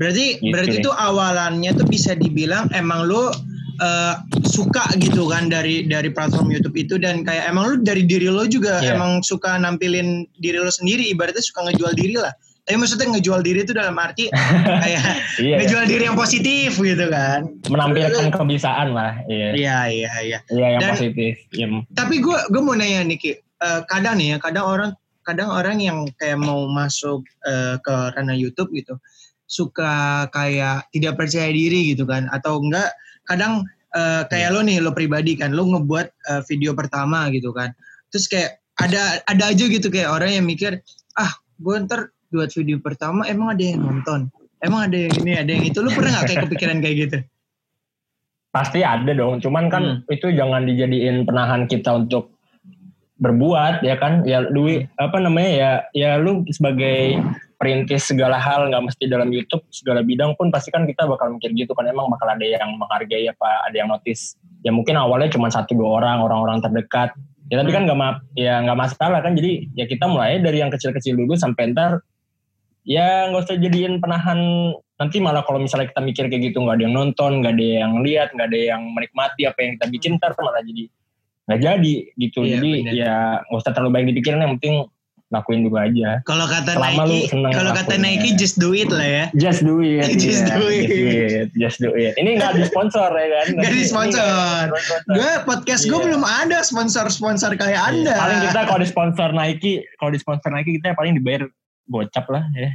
Berarti 0.00 0.24
Gitu 0.40 0.50
berarti 0.50 0.76
itu 0.80 0.90
awalannya 0.90 1.70
tuh 1.76 1.86
bisa 1.86 2.16
dibilang 2.16 2.70
emang 2.72 3.04
lu 3.04 3.28
eh, 3.74 4.14
suka 4.44 4.84
gitu 4.96 5.26
kan 5.26 5.46
dari 5.46 5.82
dari 5.82 6.08
platform 6.08 6.48
YouTube 6.48 6.76
itu 6.76 6.94
dan 6.96 7.22
kayak 7.22 7.46
emang 7.46 7.64
lu 7.66 7.76
dari 7.78 8.02
diri 8.02 8.26
lo 8.26 8.44
juga 8.44 8.78
Iya. 8.78 8.94
emang 8.94 9.22
suka 9.22 9.56
nampilin 9.56 10.24
diri 10.36 10.56
lo 10.56 10.68
sendiri 10.68 11.08
ibaratnya 11.08 11.40
suka 11.40 11.64
ngejual 11.66 11.94
diri 11.94 12.16
lah. 12.16 12.32
Tapi 12.62 12.78
maksudnya 12.78 13.10
ngejual 13.10 13.42
diri 13.42 13.58
itu 13.60 13.72
dalam 13.72 13.96
arti 13.96 14.30
kayak 14.84 15.02
Iya, 15.36 15.56
ngejual 15.58 15.84
diri 15.84 16.02
yang 16.04 16.14
positif 16.14 16.76
gitu 16.76 17.06
kan. 17.08 17.48
menampilkan 17.66 18.30
kebiasaan 18.30 18.88
lah. 18.90 19.18
Iya, 19.26 19.48
Iya 19.52 19.78
iya 19.88 20.10
iya. 20.20 20.38
iya 20.48 20.66
yang 20.74 20.80
Dan- 20.80 20.94
positif. 20.94 21.34
Iya. 21.50 21.66
Tapi 21.90 22.18
gue 22.18 22.38
gue 22.48 22.60
mau 22.60 22.74
nanya 22.74 23.02
nih 23.04 23.16
Ki, 23.16 23.32
Eh, 23.62 23.80
kadang 23.86 24.18
nih 24.18 24.34
ya 24.34 24.38
kadang 24.38 24.66
orang 24.66 24.90
kadang 25.22 25.46
orang 25.48 25.78
yang 25.78 26.02
kayak 26.16 26.34
mau 26.34 26.66
masuk 26.66 27.22
eh, 27.42 27.78
ke 27.78 27.94
ranah 28.10 28.34
YouTube 28.34 28.70
gitu 28.72 28.98
suka 29.46 30.26
kayak 30.28 30.88
tidak 30.90 31.14
percaya 31.14 31.46
diri 31.46 31.92
gitu 31.92 32.02
kan 32.02 32.26
atau 32.28 32.58
enggak 32.58 32.90
kadang 33.32 33.64
eh, 33.96 34.22
kayak 34.28 34.52
lo 34.52 34.60
nih 34.60 34.78
lo 34.84 34.92
pribadi 34.92 35.34
kan 35.36 35.56
lo 35.56 35.64
ngebuat 35.64 36.06
eh, 36.08 36.42
video 36.48 36.76
pertama 36.76 37.32
gitu 37.32 37.50
kan. 37.56 37.72
Terus 38.12 38.28
kayak 38.28 38.60
ada 38.80 39.20
ada 39.28 39.52
aja 39.52 39.64
gitu 39.68 39.88
kayak 39.92 40.08
orang 40.08 40.36
yang 40.36 40.46
mikir 40.48 40.80
ah 41.20 41.32
gue 41.60 41.74
ntar 41.84 42.12
buat 42.32 42.48
video 42.56 42.80
pertama 42.80 43.28
emang 43.28 43.56
ada 43.56 43.64
yang 43.64 43.80
nonton? 43.84 44.32
Emang 44.64 44.88
ada 44.88 44.96
yang 44.96 45.14
ini 45.20 45.32
ada 45.36 45.50
yang 45.50 45.64
itu? 45.68 45.78
Lu 45.84 45.90
pernah 45.92 46.20
nggak 46.20 46.26
kayak 46.28 46.40
kepikiran 46.48 46.78
kayak 46.80 46.96
gitu? 47.08 47.18
Pasti 48.52 48.84
ada 48.84 49.08
dong, 49.16 49.40
cuman 49.40 49.72
kan 49.72 49.84
Hmm. 50.04 50.12
itu 50.12 50.28
jangan 50.28 50.68
dijadiin 50.68 51.24
penahan 51.24 51.64
kita 51.64 51.88
untuk 52.04 52.36
berbuat 53.16 53.80
ya 53.80 53.96
kan. 53.96 54.28
Ya 54.28 54.44
duit 54.44 54.92
apa 55.00 55.16
namanya 55.20 55.50
ya? 55.50 55.72
Ya 55.96 56.10
lu 56.20 56.44
sebagai 56.52 57.16
perintis 57.62 58.10
segala 58.10 58.42
hal 58.42 58.66
nggak 58.74 58.90
mesti 58.90 59.06
dalam 59.06 59.30
YouTube 59.30 59.62
segala 59.70 60.02
bidang 60.02 60.34
pun 60.34 60.50
pasti 60.50 60.74
kan 60.74 60.82
kita 60.82 61.06
bakal 61.06 61.30
mikir 61.30 61.54
gitu 61.54 61.78
kan 61.78 61.86
emang 61.86 62.10
bakal 62.10 62.26
ada 62.26 62.42
yang 62.42 62.74
menghargai 62.74 63.30
apa 63.30 63.70
ada 63.70 63.76
yang 63.78 63.86
notice. 63.86 64.34
Ya 64.66 64.74
mungkin 64.74 64.98
awalnya 64.98 65.30
cuma 65.30 65.46
satu 65.46 65.78
dua 65.78 66.02
orang 66.02 66.26
orang-orang 66.26 66.58
terdekat. 66.58 67.14
Ya 67.46 67.62
tapi 67.62 67.70
kan 67.70 67.86
nggak 67.86 67.94
ma- 67.94 68.18
ya 68.34 68.58
nggak 68.66 68.74
masalah 68.74 69.22
kan 69.22 69.38
jadi 69.38 69.70
ya 69.78 69.86
kita 69.86 70.10
mulai 70.10 70.42
dari 70.42 70.58
yang 70.58 70.74
kecil-kecil 70.74 71.14
dulu 71.14 71.38
sampai 71.38 71.70
ntar 71.70 72.02
ya 72.82 73.30
nggak 73.30 73.46
usah 73.46 73.54
jadiin 73.54 74.02
penahan. 74.02 74.42
Nanti 74.98 75.22
malah 75.22 75.46
kalau 75.46 75.62
misalnya 75.62 75.94
kita 75.94 76.02
mikir 76.02 76.26
kayak 76.26 76.42
gitu 76.50 76.66
nggak 76.66 76.82
ada 76.82 76.82
yang 76.82 76.94
nonton 76.98 77.46
nggak 77.46 77.54
ada 77.54 77.66
yang 77.86 77.92
lihat 78.02 78.34
nggak 78.34 78.48
ada 78.50 78.58
yang 78.74 78.82
menikmati 78.90 79.46
apa 79.46 79.58
yang 79.62 79.70
kita 79.78 79.86
bikin 79.86 80.10
ntar 80.18 80.34
malah 80.34 80.66
jadi 80.66 80.90
nggak 81.46 81.60
jadi 81.62 81.94
gitu. 82.26 82.42
Iya, 82.42 82.58
jadi 82.58 82.70
benar. 82.74 82.94
ya 82.98 83.14
nggak 83.46 83.60
usah 83.62 83.70
terlalu 83.70 83.90
banyak 83.94 84.08
dipikirin 84.18 84.42
yang 84.42 84.58
penting 84.58 84.90
lakuin 85.32 85.64
dulu 85.64 85.76
aja 85.76 86.20
kalau 86.22 86.44
kata 86.44 86.76
Selama 86.76 87.08
Nike 87.08 87.32
kalau 87.50 87.72
kata. 87.72 87.94
Nike 87.96 88.36
just 88.36 88.56
do 88.56 88.70
it 88.70 88.86
lah 88.86 89.02
ya 89.02 89.24
just 89.34 89.64
do 89.64 89.80
it 89.80 90.04
Just 90.22 90.44
iya. 90.44 90.54
do 90.54 90.64
it. 90.68 90.84
just 90.84 90.92
do 90.92 91.08
it 91.08 91.46
just 91.56 91.78
do 91.80 91.90
it 91.90 92.12
ini 92.14 92.36
nggak 92.36 92.52
di 92.52 92.64
sponsor 92.64 93.08
ya 93.08 93.26
kan 93.32 93.46
Nggak 93.56 93.72
disponsor. 93.72 94.20
ini 94.20 94.68
nggak 94.68 94.76
disponsor. 94.76 95.14
Gue 95.16 95.30
podcast 95.42 95.82
gue 95.84 95.94
Iya. 95.94 96.04
belum 96.04 96.22
ada 96.22 96.58
sponsor-sponsor 96.62 97.50
kayak 97.54 97.80
Anda. 97.82 98.12
paling 98.14 98.40
kita 98.44 98.60
kalau 98.66 98.78
di 98.78 98.88
sponsor 98.88 99.28
Nike 99.32 99.72
kalau 99.96 100.10
di 100.10 100.18
sponsor 100.18 100.50
Nike 100.50 100.76
kita 100.76 100.92
paling 100.92 101.16
dibayar 101.16 101.48
gocap 101.92 102.24
lah 102.26 102.42
ya 102.56 102.72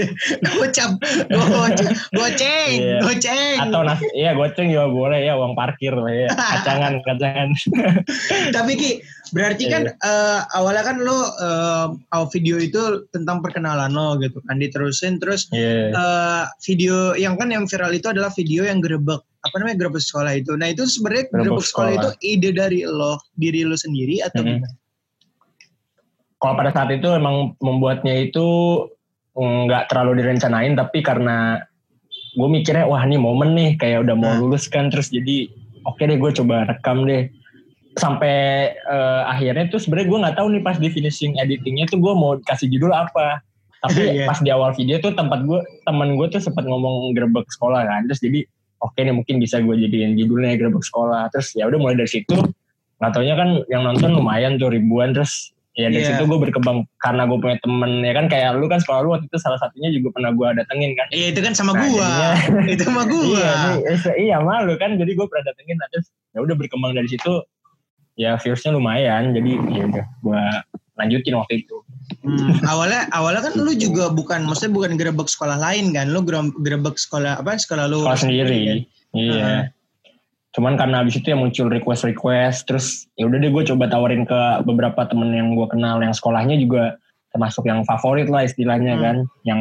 gocap, 0.56 0.90
gocap, 1.28 1.92
goceng, 2.10 2.72
Iya. 2.72 2.98
goceng. 3.04 3.56
atau 3.60 3.80
nasi 3.84 4.06
iya 4.12 4.32
goceng 4.32 4.72
juga 4.72 4.88
boleh 4.88 5.20
ya 5.20 5.36
uang 5.36 5.52
parkir 5.52 5.92
lah 5.92 6.08
ya 6.08 6.28
kacangan 6.56 7.04
kacangan 7.04 7.48
Tapi 8.56 8.72
Ki, 8.74 8.90
berarti 9.30 9.64
kan 9.68 9.82
Iya. 9.84 9.92
eh, 10.00 10.40
awalnya 10.54 10.82
kan 10.82 10.96
lo 10.98 11.18
awal 12.08 12.26
video 12.30 12.56
itu 12.56 12.80
tentang 13.10 13.44
perkenalan 13.44 13.92
lo 13.92 14.16
gitu 14.18 14.40
kan 14.44 14.56
diterusin 14.56 15.20
terus 15.20 15.46
Iya. 15.52 15.92
eh, 15.92 16.44
video 16.64 17.12
yang 17.14 17.36
kan 17.36 17.52
yang 17.52 17.68
viral 17.68 17.92
itu 17.92 18.08
adalah 18.08 18.32
video 18.32 18.64
yang 18.64 18.80
gerebek 18.80 19.20
apa 19.44 19.62
namanya 19.62 19.78
gerebek 19.78 20.02
sekolah 20.02 20.32
itu. 20.34 20.58
Nah 20.58 20.74
itu 20.74 20.82
sebenarnya 20.84 21.30
Gerebek 21.30 21.38
gerebek 21.54 21.64
sekolah, 21.64 21.90
sekolah. 21.94 22.10
itu 22.18 22.34
ide 22.34 22.50
dari 22.50 22.80
lo, 22.82 23.14
diri 23.38 23.62
lo 23.62 23.78
sendiri 23.78 24.18
atau 24.18 24.42
Mhm. 24.42 24.48
gimana? 24.48 24.74
Kalau 26.46 26.54
pada 26.54 26.70
saat 26.70 26.94
itu 26.94 27.10
emang 27.10 27.58
membuatnya 27.58 28.14
itu 28.22 28.46
nggak 29.34 29.90
terlalu 29.90 30.22
direncanain 30.22 30.78
tapi 30.78 31.02
karena 31.02 31.58
gue 32.38 32.48
mikirnya 32.48 32.86
wah 32.86 33.02
ini 33.02 33.18
momen 33.18 33.52
nih 33.52 33.70
kayak 33.74 34.06
udah 34.06 34.14
mau 34.14 34.30
Nah. 34.30 34.38
lulus 34.38 34.70
kan 34.70 34.88
terus 34.88 35.10
jadi 35.10 35.50
oke 35.82 35.98
deh 35.98 36.14
gue 36.14 36.30
coba 36.38 36.70
rekam 36.70 37.02
deh 37.04 37.26
sampai 37.98 38.36
eh, 38.76 39.22
akhirnya 39.26 39.66
tuh 39.68 39.80
sebenarnya 39.82 40.08
gue 40.08 40.18
nggak 40.22 40.36
tahu 40.38 40.46
nih 40.54 40.62
pas 40.62 40.76
di 40.78 40.88
finishing 40.88 41.34
editingnya 41.42 41.90
tuh 41.90 41.98
gue 41.98 42.12
mau 42.14 42.38
kasih 42.46 42.70
judul 42.70 42.94
apa 42.94 43.42
tapi 43.82 44.20
Iya. 44.22 44.24
pas 44.30 44.38
di 44.40 44.48
awal 44.54 44.72
video 44.72 45.02
tuh 45.02 45.12
tempat 45.12 45.42
gue 45.42 45.60
teman 45.82 46.14
gue 46.16 46.26
tuh 46.30 46.40
sempat 46.40 46.62
ngomong 46.64 47.12
gerbek 47.16 47.48
sekolah 47.50 47.82
kan 47.88 48.04
terus 48.08 48.20
jadi 48.20 48.44
oke 48.84 48.96
nih 49.00 49.12
mungkin 49.16 49.36
bisa 49.40 49.58
gue 49.64 49.74
jadiin 49.74 50.14
judulnya 50.16 50.60
gerbek 50.60 50.84
sekolah 50.84 51.32
terus 51.32 51.56
ya 51.56 51.64
udah 51.68 51.80
mulai 51.80 51.96
dari 51.98 52.08
situ 52.08 52.36
nggak 53.00 53.10
taunya 53.12 53.34
kan 53.36 53.64
yang 53.68 53.84
nonton 53.84 54.12
lumayan 54.16 54.56
tuh 54.56 54.72
ribuan 54.72 55.12
terus 55.16 55.55
ya 55.76 55.92
dari 55.92 56.00
Iya. 56.00 56.16
situ 56.16 56.24
gue 56.24 56.38
berkembang 56.40 56.88
karena 56.98 57.28
gue 57.28 57.36
punya 57.36 57.56
temen 57.60 58.00
ya 58.00 58.12
kan? 58.12 58.26
Kayak 58.26 58.56
lu 58.56 58.64
kan 58.64 58.80
sekolah 58.80 59.00
lu 59.00 59.12
waktu 59.12 59.28
itu 59.28 59.36
salah 59.36 59.56
satunya 59.56 59.92
juga 59.92 60.08
pernah 60.10 60.32
gue 60.32 60.48
datengin 60.56 60.96
kan? 60.96 61.06
Iya 61.10 61.26
itu 61.30 61.40
kan 61.40 61.52
sama 61.52 61.72
Nah, 61.72 61.84
jadinya- 61.84 62.36
itu 62.72 62.82
sama 62.82 63.02
gua. 63.04 63.28
iya 63.28 63.52
eh, 63.86 64.16
iya 64.18 64.36
malu 64.40 64.72
kan? 64.74 64.96
Jadi 64.96 65.12
gue 65.12 65.26
pernah 65.26 65.44
datengin 65.46 65.76
nah, 65.76 65.88
terus 65.90 66.08
ya 66.32 66.40
udah 66.40 66.54
berkembang 66.54 66.92
dari 66.92 67.06
situ 67.06 67.44
ya 68.16 68.34
viewsnya 68.36 68.72
lumayan. 68.72 69.30
Jadi 69.30 69.50
ya 69.70 69.84
udah 69.86 70.04
gue 70.16 70.42
lanjutin 70.96 71.36
waktu 71.36 71.60
itu. 71.60 71.76
Hmm, 72.24 72.56
awalnya 72.72 73.04
awalnya 73.10 73.44
kan 73.44 73.54
lu 73.54 73.72
juga 73.72 74.08
bukan 74.08 74.48
maksudnya 74.48 74.72
bukan 74.72 74.96
gerebek 74.96 75.28
sekolah 75.28 75.60
lain 75.60 75.92
kan? 75.92 76.08
Lu 76.08 76.24
gerebek 76.56 76.96
sekolah 76.96 77.44
apa? 77.44 77.52
Sekolah 77.54 77.84
lu 77.84 78.00
sekolah 78.00 78.16
sendiri 78.18 78.58
kan? 78.64 78.78
iya. 79.12 79.36
Heeh. 79.36 79.60
Cuman 80.56 80.72
karena 80.74 81.04
abis 81.04 81.20
itu 81.20 81.28
ya 81.28 81.36
muncul 81.36 81.68
request 81.68 82.02
request 82.02 82.64
terus 82.64 82.86
ya 83.14 83.24
udah 83.24 83.36
deh 83.36 83.50
gue 83.50 83.64
coba 83.66 83.86
tawarin 83.86 84.24
ke 84.24 84.40
beberapa 84.64 85.04
temen 85.04 85.28
yang 85.30 85.52
gue 85.52 85.68
kenal 85.68 86.00
yang 86.00 86.10
sekolahnya 86.10 86.56
juga 86.56 86.96
termasuk 87.28 87.62
yang 87.62 87.84
favorit 87.84 88.26
lah 88.26 88.40
istilahnya 88.42 88.96
Hmm. 88.96 89.02
kan 89.02 89.16
yang 89.42 89.60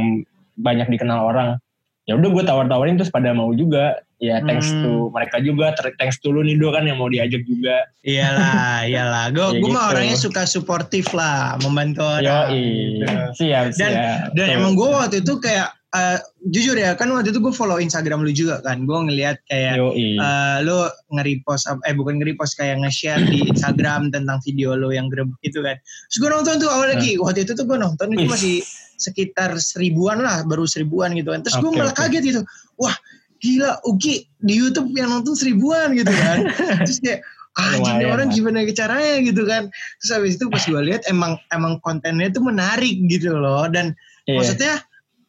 banyak 0.56 0.88
dikenal 0.88 1.20
orang 1.26 1.60
ya 2.04 2.16
udah 2.16 2.30
gue 2.32 2.44
tawar-tawarin 2.44 2.96
terus 2.96 3.10
pada 3.10 3.30
mau 3.30 3.52
juga 3.52 4.00
ya 4.16 4.40
thanks 4.40 4.72
Hmm. 4.72 4.80
to 4.80 4.92
mereka 5.12 5.38
juga 5.38 5.76
thanks 5.94 6.16
to 6.18 6.32
lu 6.32 6.40
nih 6.40 6.56
Do 6.56 6.72
kan 6.72 6.88
yang 6.88 6.96
mau 6.96 7.12
diajak 7.12 7.44
juga 7.44 7.84
iyalah 8.02 8.80
iyalah 8.88 9.24
gua 9.30 9.52
Ya 9.52 9.60
gua 9.60 9.70
mah 9.70 9.84
gitu. 9.84 9.92
orangnya 9.92 10.18
suka 10.18 10.42
suportif 10.46 11.12
lah 11.12 11.60
membantu 11.60 12.08
orang 12.08 12.48
iya 12.48 12.72
gitu. 12.96 13.06
siap 13.36 13.64
Dan- 13.68 13.92
siap 13.92 14.32
dan 14.32 14.46
Tuh. 14.48 14.56
emang 14.56 14.74
gue 14.74 14.88
waktu 14.88 15.16
itu 15.20 15.34
kayak 15.38 15.76
eh, 15.96 16.20
jujur 16.52 16.76
ya 16.76 16.92
kan 17.00 17.08
waktu 17.08 17.32
itu 17.32 17.40
gue 17.40 17.56
follow 17.56 17.80
Instagram 17.80 18.22
lu 18.22 18.32
juga 18.36 18.60
kan. 18.62 18.84
Gue 18.84 19.00
ngelihat 19.08 19.40
kayak 19.48 19.80
Yoi. 19.80 20.20
eh, 20.20 20.58
lu 20.68 20.86
nge-repost 21.16 21.72
eh 21.88 21.96
bukan 21.96 22.20
nge-repost 22.20 22.60
kayak 22.60 22.84
nge-share 22.84 23.24
di 23.24 23.48
Instagram 23.48 24.12
tentang 24.12 24.44
video 24.44 24.76
lu 24.76 24.92
yang 24.92 25.08
gerebek 25.08 25.40
gitu 25.42 25.64
kan. 25.64 25.80
Terus 26.12 26.18
gue 26.20 26.30
nonton 26.30 26.54
tuh 26.60 26.70
awal 26.70 26.92
lagi 26.92 27.16
waktu 27.16 27.48
itu 27.48 27.56
tuh 27.56 27.64
gue 27.64 27.80
nonton 27.80 28.12
itu 28.12 28.28
masih 28.28 28.56
sekitar 29.00 29.56
seribuan 29.60 30.20
lah 30.20 30.44
baru 30.44 30.68
seribuan 30.68 31.16
gitu 31.16 31.32
kan. 31.32 31.42
Terus 31.42 31.56
gue 31.64 31.72
Oke, 31.72 31.80
malah 31.80 31.96
oke. 31.96 32.02
kaget 32.04 32.24
gitu. 32.36 32.42
Wah 32.76 32.96
gila 33.40 33.78
Uki 33.88 34.26
di 34.42 34.54
YouTube 34.58 34.92
yang 34.96 35.12
nonton 35.12 35.36
seribuan 35.36 35.96
gitu 35.96 36.12
kan. 36.12 36.44
Terus 36.88 37.00
kayak 37.00 37.22
ah 37.56 37.72
ini 37.80 38.04
orang 38.12 38.28
lah. 38.28 38.36
gimana 38.36 38.68
caranya 38.76 39.16
gitu 39.24 39.48
kan. 39.48 39.72
Terus 40.04 40.12
habis 40.12 40.34
itu 40.36 40.46
pas 40.52 40.60
gue 40.60 40.82
lihat 40.92 41.08
emang 41.08 41.40
emang 41.56 41.80
kontennya 41.80 42.28
tuh 42.36 42.44
menarik 42.44 42.96
gitu 43.08 43.32
loh. 43.32 43.64
Dan 43.72 43.96
Iya. 44.26 44.42
maksudnya 44.42 44.74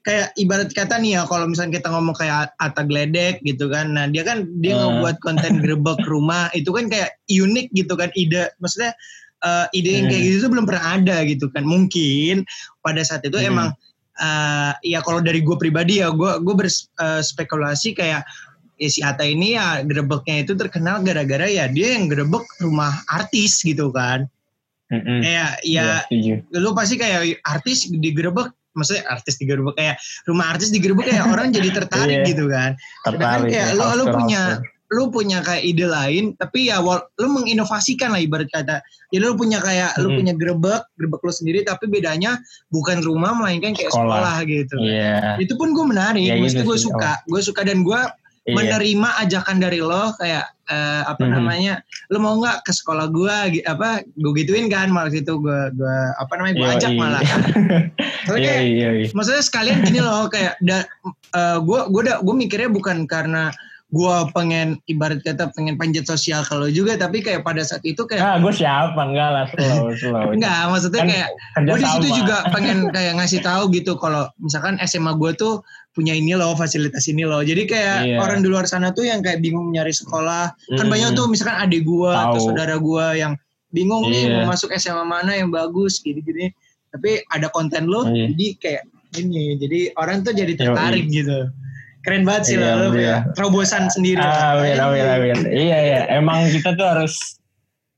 kayak 0.07 0.31
ibarat 0.39 0.71
kata 0.71 1.03
nih 1.03 1.19
ya 1.19 1.27
kalau 1.27 1.51
misalnya 1.51 1.83
kita 1.83 1.91
ngomong 1.91 2.15
kayak 2.15 2.55
Atta 2.63 2.87
Gledek 2.87 3.43
gitu 3.43 3.67
kan 3.67 3.91
nah 3.91 4.07
dia 4.07 4.23
kan 4.23 4.47
dia 4.63 4.79
Hmm. 4.79 5.03
ngebuat 5.03 5.17
konten 5.19 5.59
gerbek 5.59 5.99
rumah 6.07 6.47
itu 6.55 6.71
kan 6.71 6.87
kayak 6.87 7.19
unik 7.27 7.75
gitu 7.75 7.99
kan 7.99 8.15
ide 8.15 8.55
maksudnya 8.63 8.95
eh, 9.43 9.67
ide 9.75 9.91
yang 9.99 10.07
kayak 10.07 10.23
Hmm. 10.23 10.29
gitu 10.31 10.37
tuh 10.41 10.51
belum 10.55 10.65
pernah 10.65 10.85
ada 10.95 11.17
gitu 11.27 11.47
kan 11.51 11.67
mungkin 11.67 12.47
pada 12.81 13.03
saat 13.03 13.27
itu 13.27 13.35
Hmm. 13.35 13.51
emang 13.51 13.69
eh, 14.17 14.73
ya 14.87 15.03
kalau 15.03 15.19
dari 15.19 15.43
gue 15.43 15.59
pribadi 15.59 16.01
ya 16.01 16.09
gue 16.09 16.41
gue 16.41 16.55
berspekulasi 16.57 17.93
kayak 17.93 18.23
ya 18.77 18.89
si 18.89 19.01
Atta 19.03 19.25
ini 19.25 19.57
ya 19.57 19.83
gerebeknya 19.83 20.41
itu 20.41 20.53
terkenal 20.55 21.03
gara-gara 21.03 21.45
ya 21.45 21.67
dia 21.67 21.97
yang 21.99 22.09
gerebek 22.09 22.45
rumah 22.61 22.93
artis 23.09 23.61
gitu 23.61 23.89
kan 23.91 24.25
kayak 24.87 25.59
Iya, 25.67 25.83
ya 25.83 25.87
setuju. 26.07 26.33
lu 26.55 26.71
pasti 26.73 26.95
kayak 26.95 27.43
artis 27.43 27.91
digerebek 27.91 28.55
maksudnya 28.77 29.09
artis 29.09 29.35
digerebek 29.35 29.75
kayak 29.75 29.97
rumah 30.25 30.47
artis 30.49 30.69
digerebek 30.69 31.09
kayak 31.09 31.25
orang 31.25 31.49
jadi 31.51 31.69
tertarik 31.83 32.19
Iya. 32.19 32.29
gitu 32.29 32.45
kan 32.47 32.71
Sedangkan 33.03 33.17
Tertarik. 33.43 33.51
kayak 33.51 33.67
ya, 33.67 33.73
lu- 33.73 33.81
lu 33.81 33.87
house-tour, 33.89 34.15
punya 34.15 34.43
lu 34.87 35.11
punya 35.11 35.39
kayak 35.43 35.65
ide 35.67 35.83
lain 35.83 36.25
tapi 36.37 36.71
ya 36.71 36.79
lu 36.79 37.27
menginovasikan 37.29 38.07
lah 38.07 38.23
ibarat 38.23 38.47
kata 38.47 38.79
jadi 39.11 39.19
lu 39.19 39.35
punya 39.35 39.59
kayak 39.59 39.99
lu 39.99 40.07
Mm-mm. 40.07 40.19
punya 40.23 40.33
gerebek 40.33 40.83
gerebek 40.95 41.21
lu 41.21 41.33
sendiri 41.33 41.61
tapi 41.63 41.85
bedanya 41.87 42.39
bukan 42.69 43.03
rumah 43.03 43.35
melainkan 43.35 43.75
kayak 43.75 43.91
sekolah, 43.91 44.15
Sekolah. 44.15 44.37
gitu 44.47 44.77
Iya. 44.79 45.43
itu 45.43 45.59
pun 45.59 45.75
gue 45.75 45.83
menarik 45.83 46.23
Ya, 46.23 46.39
maksudnya 46.39 46.63
gitu 46.63 46.71
gue 46.71 46.79
sih, 46.79 46.87
suka 46.87 47.13
gue 47.25 47.41
suka 47.43 47.61
dan 47.63 47.83
gue 47.83 48.01
Iya. 48.47 48.55
menerima 48.55 49.09
ajakan 49.27 49.59
dari 49.59 49.83
lo 49.83 50.15
kayak 50.15 50.47
eh, 50.67 51.03
apa 51.03 51.23
Mhm. 51.23 51.31
namanya 51.35 51.75
lo 52.11 52.23
mau 52.23 52.39
nggak 52.39 52.63
ke 52.63 52.71
sekolah 52.71 53.11
gue 53.11 53.63
apa 53.67 54.03
gue 54.07 54.33
gituin 54.39 54.71
kan 54.71 54.87
malah 54.87 55.11
itu 55.11 55.35
gue 55.35 55.61
gue 55.75 55.97
apa 56.19 56.33
namanya 56.39 56.55
gue 56.55 56.69
ajak 56.79 56.93
malah 56.95 57.23
kan 57.23 57.43
Iya, 58.31 58.35
kayak 58.39 58.63
iya, 58.67 58.89
iya. 59.03 59.07
maksudnya 59.15 59.43
sekalian 59.43 59.83
gini 59.83 59.99
loh 60.03 60.27
kayak 60.27 60.59
da, 60.59 60.83
gue 61.59 61.81
gue 61.91 62.01
udah 62.07 62.23
gue 62.23 62.35
mikirnya 62.35 62.71
bukan 62.71 63.07
karena 63.07 63.51
gue 63.87 64.17
pengen 64.35 64.83
ibarat 64.87 65.23
kata 65.23 65.55
pengen 65.55 65.79
panjat 65.79 66.03
sosial 66.05 66.43
kalau 66.43 66.67
juga 66.67 66.99
tapi 66.99 67.23
kayak 67.23 67.41
pada 67.41 67.63
saat 67.63 67.79
itu 67.81 68.03
kayak 68.03 68.19
Ah, 68.19 68.37
gue 68.37 68.51
siapa? 68.51 68.99
Enggak 68.99 69.31
lah, 69.31 69.45
slow, 69.47 69.95
slow. 70.03 70.35
enggak 70.35 70.59
maksudnya 70.67 71.01
Kan 71.01 71.09
kayak 71.09 71.29
gue 71.63 71.77
di 71.79 71.87
situ 71.87 72.09
juga 72.17 72.37
pengen 72.55 72.91
kayak 72.91 73.15
ngasih 73.15 73.41
tahu 73.41 73.71
gitu 73.71 73.95
kalau 73.95 74.27
misalkan 74.37 74.75
SMA 74.83 75.15
gue 75.15 75.31
tuh 75.35 75.63
punya 75.95 76.13
ini 76.13 76.35
loh 76.35 76.53
fasilitas 76.53 77.07
ini 77.07 77.23
loh 77.23 77.41
jadi 77.41 77.63
kayak 77.65 77.97
Iya. 78.05 78.17
orang 78.19 78.43
di 78.43 78.51
luar 78.51 78.67
sana 78.67 78.91
tuh 78.91 79.07
yang 79.07 79.23
kayak 79.23 79.39
bingung 79.39 79.71
nyari 79.71 79.95
sekolah 79.95 80.51
kan 80.51 80.83
Mm. 80.83 80.91
banyak 80.91 81.11
tuh 81.15 81.27
misalkan 81.27 81.57
adik 81.57 81.83
gue 81.83 82.11
atau 82.11 82.39
saudara 82.43 82.77
gue 82.77 83.07
yang 83.17 83.33
bingung 83.69 84.03
nih 84.05 84.27
Iya. 84.27 84.35
mau 84.43 84.51
masuk 84.51 84.75
SMA 84.75 85.05
mana 85.05 85.33
yang 85.33 85.49
bagus 85.49 85.99
gini-gini 85.99 86.51
tapi 86.91 87.23
ada 87.29 87.49
konten 87.49 87.87
lo 87.87 88.03
Iya. 88.05 88.29
jadi 88.29 88.47
kayak 88.59 88.83
ini 89.17 89.57
jadi 89.57 89.81
orang 89.95 90.21
tuh 90.21 90.35
jadi 90.35 90.53
Yoi. 90.53 90.59
tertarik 90.59 91.07
gitu 91.07 91.39
keren 92.07 92.23
banget 92.23 92.43
sih 92.47 92.55
Iya, 92.55 92.79
lo 92.79 92.95
iya. 92.95 93.27
terobosan 93.35 93.91
sendiri 93.91 94.23
Amin, 94.23 94.79
amin, 94.79 95.05
amin. 95.05 95.39
Iya, 95.51 95.79
iya. 95.83 96.01
Emang 96.15 96.47
kita 96.47 96.73
tuh 96.73 96.87
harus, 96.87 97.43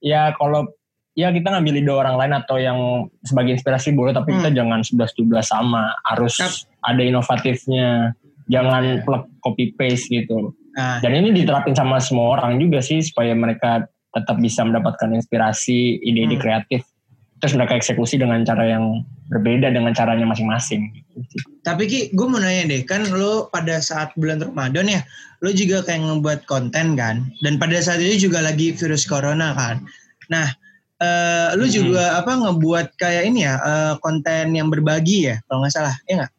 ya 0.00 0.32
kalau, 0.34 0.64
ya 1.12 1.28
kita 1.28 1.52
ngambil 1.52 1.76
ide 1.76 1.92
orang 1.92 2.16
lain 2.16 2.32
atau 2.32 2.56
yang 2.56 2.78
sebagai 3.20 3.52
inspirasi 3.54 3.92
boleh, 3.92 4.16
tapi 4.16 4.32
kita 4.32 4.48
jangan 4.50 4.80
11-12 4.80 5.12
sama. 5.44 5.92
Harus 6.02 6.40
Yap. 6.40 6.52
ada 6.82 7.02
inovatifnya. 7.04 8.16
Jangan 8.48 9.04
plug 9.04 9.28
copy 9.44 9.76
paste 9.76 10.08
gitu. 10.08 10.56
nah, 10.72 11.04
Dan 11.04 11.12
ini 11.12 11.36
diterapin 11.36 11.76
sama 11.76 12.00
semua 12.00 12.40
orang 12.40 12.56
juga 12.56 12.80
sih, 12.80 13.04
supaya 13.04 13.36
mereka 13.36 13.84
tetap 14.08 14.40
bisa 14.40 14.64
mendapatkan 14.64 15.12
inspirasi, 15.12 16.00
ide-ide 16.00 16.40
Hmm. 16.40 16.42
kreatif. 16.42 16.80
Terus 17.38 17.54
mereka 17.54 17.78
eksekusi 17.78 18.18
dengan 18.18 18.42
cara 18.42 18.66
yang 18.66 19.06
berbeda 19.30 19.70
dengan 19.70 19.94
caranya 19.94 20.26
masing-masing. 20.26 20.90
Tapi 21.62 21.86
Ki, 21.86 22.00
gue 22.10 22.26
mau 22.26 22.42
nanya 22.42 22.66
deh, 22.66 22.82
kan 22.82 23.06
lo 23.14 23.46
pada 23.52 23.78
saat 23.78 24.10
bulan 24.18 24.42
Ramadan 24.42 24.90
ya, 24.90 25.00
lo 25.44 25.54
juga 25.54 25.84
kayak 25.86 26.02
ngebuat 26.02 26.40
konten 26.50 26.98
kan, 26.98 27.30
dan 27.46 27.54
pada 27.62 27.78
saat 27.78 28.02
itu 28.02 28.26
juga 28.26 28.42
lagi 28.42 28.74
virus 28.74 29.06
corona 29.06 29.54
kan. 29.54 29.86
Nah, 30.32 30.50
eh, 30.98 31.54
lo 31.54 31.66
Hmm. 31.68 31.74
juga 31.74 32.18
apa 32.18 32.34
ngebuat 32.34 32.98
kayak 32.98 33.22
ini 33.30 33.46
ya, 33.46 33.54
eh, 33.60 33.94
konten 34.02 34.58
yang 34.58 34.66
berbagi 34.72 35.30
ya, 35.30 35.38
kalau 35.46 35.62
nggak 35.62 35.74
salah, 35.74 35.94
ya 36.10 36.14
nggak? 36.24 36.32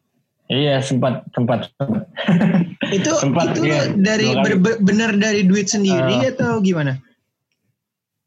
Iya, 0.50 0.74
sempat, 0.82 1.22
sempat. 1.30 1.70
Itu 2.90 3.14
Sempat, 3.22 3.54
itu 3.54 3.70
iya. 3.70 3.86
dari 3.94 4.34
ber- 4.34 4.82
bener 4.82 5.14
dari 5.14 5.46
duit 5.46 5.70
sendiri 5.70 6.26
atau 6.26 6.58
gimana? 6.58 6.98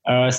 Eh, 0.07 0.29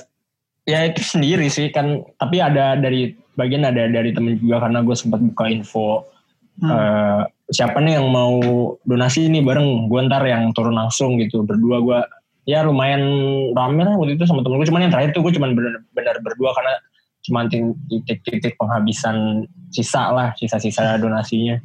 ya 0.64 0.88
itu 0.88 1.00
sendiri 1.04 1.46
sih 1.48 1.68
kan. 1.70 2.02
Tapi 2.16 2.40
ada 2.40 2.76
dari 2.76 3.12
bagian 3.36 3.64
ada 3.64 3.88
dari 3.88 4.10
temen 4.12 4.38
juga 4.38 4.64
karena 4.64 4.80
gue 4.80 4.96
sempat 4.96 5.20
buka 5.20 5.46
info 5.48 6.04
Hmm. 6.54 6.70
eh, 6.70 7.22
siapa 7.50 7.82
nih 7.82 7.98
yang 7.98 8.14
mau 8.14 8.38
donasi 8.86 9.26
nih 9.26 9.42
bareng? 9.42 9.90
Gue 9.90 10.06
ntar 10.06 10.22
yang 10.22 10.54
turun 10.54 10.78
langsung 10.78 11.18
gitu 11.18 11.42
berdua 11.42 11.82
gue 11.82 11.98
ya 12.46 12.62
lumayan 12.62 13.02
rame 13.58 13.82
lah 13.82 13.98
waktu 13.98 14.14
itu 14.14 14.22
sama 14.22 14.46
temen 14.46 14.62
gue 14.62 14.68
cuman 14.70 14.86
yang 14.86 14.92
terakhir 14.94 15.10
tuh 15.18 15.26
gue 15.26 15.34
cuman 15.34 15.50
benar-benar 15.56 16.16
berdua 16.22 16.54
karena 16.54 16.74
cuma 17.26 17.48
titik-titik 17.90 18.54
penghabisan 18.54 19.48
sisa 19.74 20.14
lah 20.14 20.30
sisa-sisa 20.38 20.94
donasinya. 21.02 21.58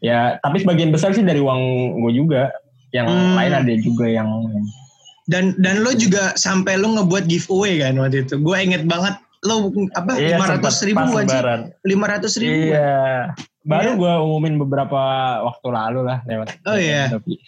Ya 0.00 0.40
tapi 0.40 0.64
sebagian 0.64 0.96
besar 0.96 1.12
sih 1.12 1.20
dari 1.20 1.44
uang 1.44 1.60
gue 2.00 2.12
juga. 2.16 2.48
Yang 2.96 3.12
Hmm. 3.12 3.36
lain 3.36 3.52
ada 3.52 3.72
juga 3.76 4.06
yang 4.08 4.30
Dan 5.26 5.58
dan 5.58 5.82
lo 5.82 5.90
juga 5.90 6.34
sampai 6.38 6.78
lo 6.78 6.94
ngebuat 6.94 7.26
giveaway 7.26 7.82
kan 7.82 7.98
waktu 7.98 8.22
itu. 8.22 8.38
Gue 8.38 8.56
inget 8.62 8.86
banget 8.86 9.18
lo 9.44 9.70
apa 9.94 10.16
Iya, 10.18 10.38
lima 10.38 10.46
ratus 10.54 10.76
ribu 10.86 11.06
lebaran. 11.12 11.60
Lima 11.82 12.06
ratus 12.06 12.32
ribu. 12.38 12.74
Iya. 12.74 13.34
Baru 13.66 13.90
Iya. 13.94 14.00
gue 14.00 14.12
umumin 14.22 14.54
beberapa 14.62 15.00
waktu 15.42 15.68
lalu 15.74 16.00
lah 16.06 16.18
lewat. 16.30 16.48
Oh, 16.66 16.78
iya. 16.78 17.10
Tapi, 17.10 17.42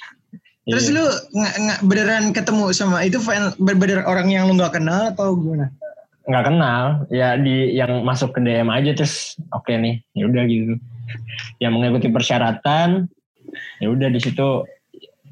Terus 0.68 0.90
iya. 0.90 0.94
lu 1.00 1.04
nggak 1.38 1.54
nggak 1.64 1.80
beneran 1.88 2.24
ketemu 2.36 2.64
sama 2.76 3.00
itu 3.00 3.16
fan 3.22 3.56
bener 3.56 4.04
orang 4.04 4.28
yang 4.28 4.50
lu 4.50 4.58
nggak 4.58 4.76
kenal 4.76 5.14
atau 5.14 5.32
gimana? 5.38 5.72
nggak 6.28 6.44
kenal, 6.44 7.08
ya 7.08 7.40
di 7.40 7.72
yang 7.72 8.04
masuk 8.04 8.36
ke 8.36 8.44
DM 8.44 8.68
aja 8.68 8.92
terus 8.92 9.40
oke 9.48 9.72
nih, 9.72 10.04
ya 10.12 10.28
udah 10.28 10.44
gitu. 10.44 10.76
Yang 11.56 11.72
mengikuti 11.72 12.08
persyaratan, 12.12 13.08
ya 13.80 13.88
udah 13.88 14.12
di 14.12 14.20
situ 14.20 14.68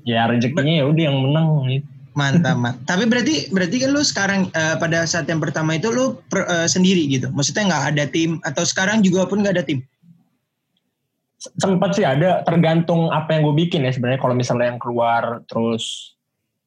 ya 0.09 0.25
rezekinya 0.25 0.81
ya 0.81 0.85
udah 0.89 1.03
yang 1.05 1.21
menang 1.21 1.69
gitu. 1.69 1.89
Mantap, 2.17 2.57
mantap. 2.57 2.83
Tapi 2.89 3.05
berarti 3.05 3.35
berarti 3.53 3.77
kan 3.77 3.91
lu 3.93 4.01
sekarang 4.01 4.41
eh, 4.57 4.77
pada 4.81 5.05
saat 5.05 5.29
yang 5.29 5.37
pertama 5.37 5.77
itu 5.77 5.93
lu 5.93 6.17
per- 6.33 6.49
eh, 6.49 6.65
sendiri 6.65 7.05
gitu. 7.13 7.29
Maksudnya 7.29 7.69
nggak 7.69 7.85
ada 7.93 8.05
tim 8.09 8.41
atau 8.41 8.65
sekarang 8.65 9.05
juga 9.05 9.29
pun 9.29 9.45
nggak 9.45 9.61
ada 9.61 9.65
tim. 9.69 9.85
Sempat 11.37 11.93
sih 11.93 12.09
ada 12.09 12.41
tergantung 12.49 13.13
apa 13.13 13.37
yang 13.37 13.45
gue 13.45 13.69
bikin 13.69 13.85
ya 13.85 13.93
sebenarnya 13.93 14.19
kalau 14.19 14.33
misalnya 14.33 14.73
yang 14.73 14.81
keluar 14.81 15.45
terus 15.45 16.17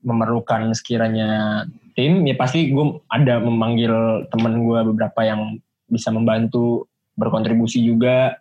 memerlukan 0.05 0.71
sekiranya 0.77 1.65
tim 1.97 2.23
ya 2.23 2.37
pasti 2.37 2.69
gue 2.69 3.01
ada 3.09 3.41
memanggil 3.41 4.23
temen 4.29 4.63
gue 4.63 4.79
beberapa 4.93 5.19
yang 5.25 5.57
bisa 5.89 6.13
membantu 6.13 6.85
berkontribusi 7.17 7.83
juga 7.83 8.37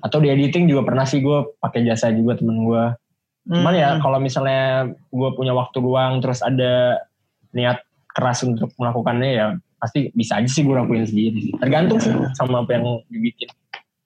atau 0.00 0.22
di 0.22 0.30
editing 0.30 0.70
juga 0.70 0.86
pernah 0.86 1.04
sih 1.04 1.20
gue 1.20 1.58
pakai 1.60 1.84
jasa 1.84 2.14
juga 2.14 2.38
temen 2.38 2.64
gue 2.64 2.84
cuman 3.44 3.72
ya 3.72 3.88
Hmm. 3.90 4.00
kalau 4.00 4.18
misalnya 4.18 4.62
gue 4.88 5.30
punya 5.32 5.50
waktu 5.50 5.78
luang 5.78 6.18
terus 6.18 6.40
ada 6.40 7.02
niat 7.50 7.82
keras 8.08 8.42
untuk 8.42 8.70
melakukannya 8.76 9.30
ya 9.30 9.46
pasti 9.76 10.12
bisa 10.12 10.38
aja 10.38 10.46
sih 10.46 10.62
gue 10.62 10.72
lakuin 10.72 11.02
sendiri 11.02 11.50
tergantung 11.58 11.98
sih 11.98 12.14
sama 12.32 12.62
apa 12.62 12.70
yang 12.72 13.02
dibikin 13.08 13.50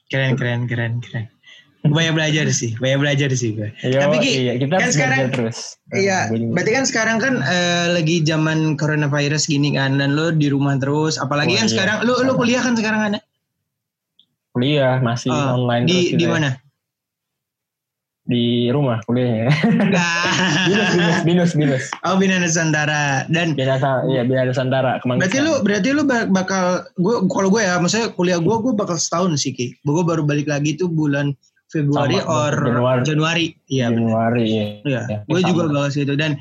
keren 0.06 0.34
keren 0.34 0.60
keren 0.64 0.92
keren. 1.00 1.26
Banyak 1.84 2.14
belajar 2.14 2.50
sih, 2.50 2.74
banyak 2.74 2.98
belajar 2.98 3.30
sih 3.30 3.54
gue. 3.54 3.70
Yo, 3.80 3.98
Tapi 4.00 4.18
Ki, 4.18 4.30
iya, 4.40 4.52
kita 4.56 4.74
kan 4.74 4.90
sekarang- 4.90 5.30
terus. 5.30 5.78
Iya, 5.88 6.26
Nah, 6.26 6.50
berarti 6.50 6.72
kan 6.72 6.82
sekarang 6.84 7.16
kan 7.16 7.34
eh, 7.38 7.86
lagi 7.92 8.22
zaman 8.22 8.74
coronavirus 8.74 9.46
gini 9.46 9.70
kan 9.70 9.94
dan 9.94 10.18
lu 10.18 10.34
di 10.34 10.50
rumah 10.50 10.74
terus. 10.76 11.14
Apalagi 11.14 11.54
Oh, 11.54 11.58
kan 11.58 11.68
iya. 11.68 11.70
sekarang 11.70 11.96
lu 12.02 12.18
lu 12.20 12.34
kuliah 12.34 12.58
kan 12.58 12.74
sekarang 12.74 13.00
kan? 13.00 13.12
kuliah 14.50 14.98
masih 14.98 15.30
Oh, 15.30 15.60
online 15.60 15.84
di 15.84 15.94
terus 16.10 16.18
di 16.18 16.26
mana? 16.26 16.48
Di 18.26 18.74
rumah 18.74 18.98
kuliahnya. 19.06 19.54
Enggak. 19.86 20.26
binus, 20.66 20.90
binus, 20.90 21.18
binus, 21.22 21.50
binus. 21.54 21.84
Oh 22.02 22.18
Bina 22.18 22.42
Nusantara 22.42 23.22
dan 23.30 23.54
Bina, 23.54 23.78
iya, 24.10 24.26
Bina 24.26 24.42
Nusantara. 24.50 24.98
Kemanggisan. 24.98 25.22
berarti 25.22 25.38
lu 25.46 25.52
berarti 25.62 25.88
lu 25.94 26.02
bak- 26.02 26.30
bakal 26.34 26.64
gue 26.98 27.14
kalau 27.30 27.48
gue 27.54 27.62
ya 27.62 27.78
maksudnya 27.78 28.10
kuliah 28.10 28.42
gue 28.42 28.56
gue 28.58 28.72
bakal 28.74 28.98
setahun 28.98 29.38
sih 29.38 29.54
ki. 29.54 29.78
Gue 29.86 30.02
baru 30.02 30.26
balik 30.26 30.50
lagi 30.50 30.74
tuh 30.74 30.90
bulan 30.90 31.38
Februari 31.70 32.18
Sama, 32.18 32.50
or 32.50 32.52
Januari. 32.66 33.00
Januari. 33.06 33.46
Iya. 33.70 33.86
Januari, 33.94 34.44
iya. 34.46 34.66
Iya. 34.82 35.02
Ya, 35.06 35.18
gue 35.26 35.40
sama. 35.42 35.48
juga 35.50 35.62
bakal 35.70 35.90
situ 35.94 36.14
dan 36.18 36.34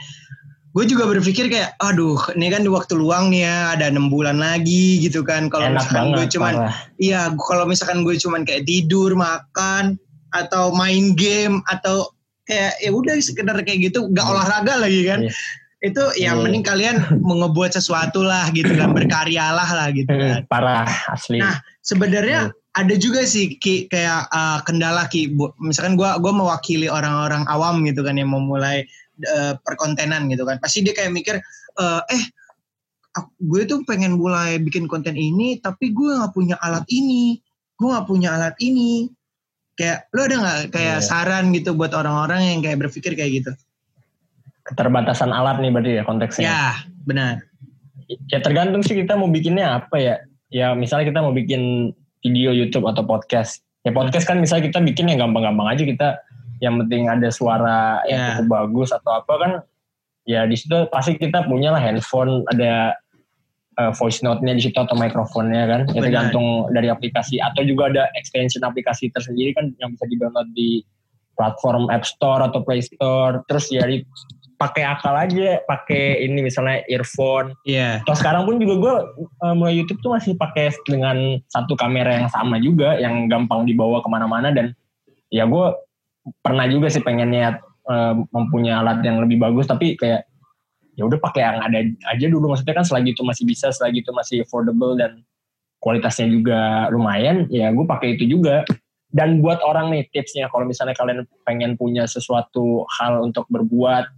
gue 0.76 0.84
juga 0.92 1.08
berpikir 1.08 1.48
kayak 1.48 1.72
aduh 1.80 2.20
ini 2.36 2.52
kan 2.52 2.60
di 2.60 2.68
waktu 2.68 3.00
luang 3.00 3.32
nih 3.32 3.48
ya 3.48 3.80
ada 3.80 3.88
enam 3.88 4.12
bulan 4.12 4.44
lagi 4.44 5.00
gitu 5.00 5.24
kan 5.24 5.48
kalau 5.48 5.72
misalkan 5.72 6.12
gue 6.12 6.28
cuman 6.36 6.54
parah. 6.60 6.76
iya 7.00 7.32
kalau 7.32 7.64
misalkan 7.64 8.04
gue 8.04 8.20
cuman 8.20 8.44
kayak 8.44 8.68
tidur 8.68 9.16
makan 9.16 9.96
atau 10.36 10.70
main 10.72 11.16
game 11.16 11.64
atau 11.66 12.12
kayak 12.44 12.76
ya 12.78 12.92
udah 12.92 13.16
sekedar 13.18 13.56
kayak 13.64 13.90
gitu 13.90 14.06
nggak 14.06 14.22
olahraga 14.24 14.78
lagi 14.78 15.02
kan 15.04 15.20
Iya. 15.24 15.34
itu 15.82 16.04
yang 16.18 16.36
Iya. 16.40 16.44
mending 16.46 16.66
kalian 16.66 16.96
mau 17.26 17.40
ngebuat 17.42 17.74
sesuatu 17.74 18.22
lah 18.22 18.52
gitu 18.52 18.70
kan 18.74 18.92
berkaryalah 18.92 19.66
lah 19.66 19.88
gitu 19.90 20.10
kan 20.10 20.44
Parah 20.46 20.86
asli. 21.10 21.42
Nah, 21.42 21.58
sebenarnya 21.82 22.50
ada 22.76 22.96
juga 22.96 23.24
sih 23.24 23.56
Ki, 23.56 23.88
kayak 23.88 24.28
uh, 24.30 24.60
kendala 24.62 25.08
Ki. 25.08 25.32
Bu- 25.32 25.56
Misalkan 25.58 25.96
gua 25.96 26.20
gua 26.20 26.36
mewakili 26.36 26.92
orang-orang 26.92 27.48
awam 27.48 27.88
gitu 27.88 28.04
kan 28.04 28.20
yang 28.20 28.28
mau 28.28 28.44
mulai 28.44 28.84
uh, 29.26 29.56
perkontenan 29.64 30.28
gitu 30.28 30.44
kan. 30.44 30.60
Pasti 30.60 30.84
dia 30.84 30.92
kayak 30.92 31.14
mikir 31.14 31.36
uh, 31.78 32.02
eh 32.12 32.24
aku- 33.14 33.32
gue 33.42 33.64
tuh 33.64 33.80
pengen 33.88 34.20
mulai 34.20 34.60
bikin 34.60 34.86
konten 34.86 35.16
ini 35.16 35.56
tapi 35.64 35.96
gue 35.96 36.20
nggak 36.20 36.36
punya 36.36 36.60
alat 36.60 36.84
ini. 36.92 37.40
Gue 37.80 37.96
nggak 37.96 38.08
punya 38.08 38.36
alat 38.36 38.56
ini. 38.60 39.08
Kayak 39.76 40.08
lo 40.16 40.24
ada 40.24 40.36
nggak 40.40 40.60
kayak 40.72 40.98
Iya. 41.00 41.04
saran 41.04 41.52
gitu 41.52 41.76
buat 41.76 41.92
orang-orang 41.92 42.48
yang 42.56 42.60
kayak 42.64 42.80
berpikir 42.80 43.12
kayak 43.14 43.32
gitu? 43.44 43.52
Keterbatasan 44.66 45.30
alat 45.30 45.62
nih 45.62 45.70
berarti 45.70 45.92
ya 46.00 46.04
konteksnya. 46.04 46.48
Ya, 46.48 46.66
benar. 47.06 47.46
ya 48.30 48.38
tergantung 48.38 48.86
sih 48.86 48.94
kita 48.94 49.18
mau 49.18 49.26
bikinnya 49.26 49.82
apa 49.82 49.98
ya. 49.98 50.16
Ya 50.54 50.78
misalnya 50.78 51.10
kita 51.10 51.20
mau 51.26 51.34
bikin 51.34 51.90
video 52.22 52.54
YouTube 52.54 52.86
atau 52.86 53.02
podcast. 53.02 53.62
Ya 53.82 53.94
podcast 53.94 54.26
kan 54.26 54.38
misalnya 54.38 54.70
kita 54.70 54.80
bikin 54.82 55.10
yang 55.10 55.26
gampang-gampang 55.26 55.70
aja 55.70 55.84
kita 55.86 56.10
yang 56.64 56.78
penting 56.82 57.10
ada 57.10 57.28
suara 57.30 58.02
yang 58.08 58.18
Ya. 58.18 58.28
cukup 58.40 58.48
bagus 58.48 58.90
atau 58.90 59.22
apa 59.22 59.34
kan 59.38 59.52
ya 60.24 60.46
di 60.46 60.58
situ 60.58 60.88
pasti 60.90 61.18
kita 61.18 61.46
punya 61.46 61.70
lah 61.70 61.82
handphone 61.82 62.42
ada 62.50 62.98
uh, 63.80 63.92
voice 63.96 64.20
note-nya 64.26 64.56
di 64.56 64.64
situ 64.64 64.76
atau 64.76 64.96
mikrofonnya 64.96 65.64
kan? 65.68 65.82
Ya 65.92 66.02
tergantung 66.04 66.68
dari 66.72 66.88
aplikasi. 66.92 67.40
Atau 67.40 67.64
juga 67.64 67.92
ada 67.92 68.04
extension 68.20 68.64
aplikasi 68.64 69.12
tersendiri 69.12 69.56
kan 69.56 69.72
yang 69.80 69.96
bisa 69.96 70.06
di-download 70.08 70.50
di 70.56 70.84
platform 71.36 71.92
App 71.92 72.08
Store 72.08 72.44
atau 72.44 72.64
Play 72.64 72.84
Store. 72.84 73.44
Terus 73.48 73.72
ya 73.72 73.84
di- 73.88 74.08
pakai 74.56 74.88
akal 74.88 75.12
aja 75.12 75.60
pakai 75.68 76.24
ini 76.24 76.48
misalnya 76.48 76.80
earphone. 76.88 77.52
Iya. 77.68 78.00
Terus 78.08 78.24
sekarang 78.24 78.48
pun 78.48 78.56
juga 78.56 78.76
gue 78.80 78.96
uh, 79.44 79.52
mulai 79.52 79.76
YouTube 79.76 80.00
tuh 80.00 80.16
masih 80.16 80.40
pakai 80.40 80.72
dengan 80.88 81.44
satu 81.52 81.76
kamera 81.76 82.24
yang 82.24 82.32
sama 82.32 82.56
juga, 82.64 82.96
yang 82.96 83.28
gampang 83.28 83.68
dibawa 83.68 84.00
ke 84.00 84.08
mana-mana. 84.08 84.56
Dan 84.56 84.72
ya 85.28 85.44
gue 85.44 85.76
pernah 86.40 86.72
juga 86.72 86.88
sih 86.88 87.04
pengen 87.04 87.36
niat 87.36 87.60
uh, 87.92 88.16
mempunyai 88.32 88.80
alat 88.80 89.04
yang 89.04 89.20
lebih 89.20 89.44
bagus, 89.44 89.68
tapi 89.68 90.00
kayak 90.00 90.24
ya 90.96 91.04
udah 91.06 91.20
pakai 91.20 91.42
yang 91.44 91.60
ada 91.62 91.80
aja 92.12 92.26
dulu. 92.28 92.52
Maksudnya 92.52 92.76
kan 92.76 92.86
selagi 92.88 93.16
itu 93.16 93.24
masih 93.24 93.44
bisa, 93.48 93.72
selagi 93.72 94.04
itu 94.04 94.12
masih 94.16 94.44
affordable 94.44 94.96
dan 94.96 95.24
kualitasnya 95.84 96.28
juga 96.32 96.90
lumayan, 96.90 97.46
ya 97.52 97.70
gue 97.70 97.86
pakai 97.86 98.18
itu 98.18 98.26
juga. 98.26 98.66
Dan 99.16 99.40
buat 99.40 99.64
orang 99.64 99.96
nih 99.96 100.12
tipsnya, 100.12 100.52
kalau 100.52 100.68
misalnya 100.68 100.98
kalian 100.98 101.24
pengen 101.48 101.80
punya 101.80 102.04
sesuatu 102.04 102.84
hal 103.00 103.24
untuk 103.24 103.48
berbuat 103.48 104.12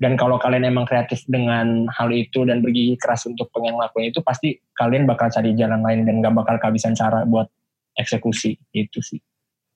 dan 0.00 0.16
kalau 0.16 0.40
kalian 0.40 0.64
emang 0.64 0.88
kreatif 0.88 1.20
dengan 1.28 1.84
hal 1.92 2.08
itu 2.08 2.48
dan 2.48 2.64
bergigi 2.64 2.96
keras 2.96 3.28
untuk 3.28 3.52
pengen 3.52 3.76
ngelakuin 3.76 4.08
itu 4.08 4.24
pasti 4.24 4.56
kalian 4.72 5.04
bakal 5.04 5.28
cari 5.28 5.52
jalan 5.52 5.84
lain 5.84 6.08
dan 6.08 6.24
gak 6.24 6.32
bakal 6.32 6.56
kehabisan 6.56 6.96
cara 6.96 7.28
buat 7.28 7.52
eksekusi 8.00 8.56
itu 8.72 8.98
sih 9.04 9.20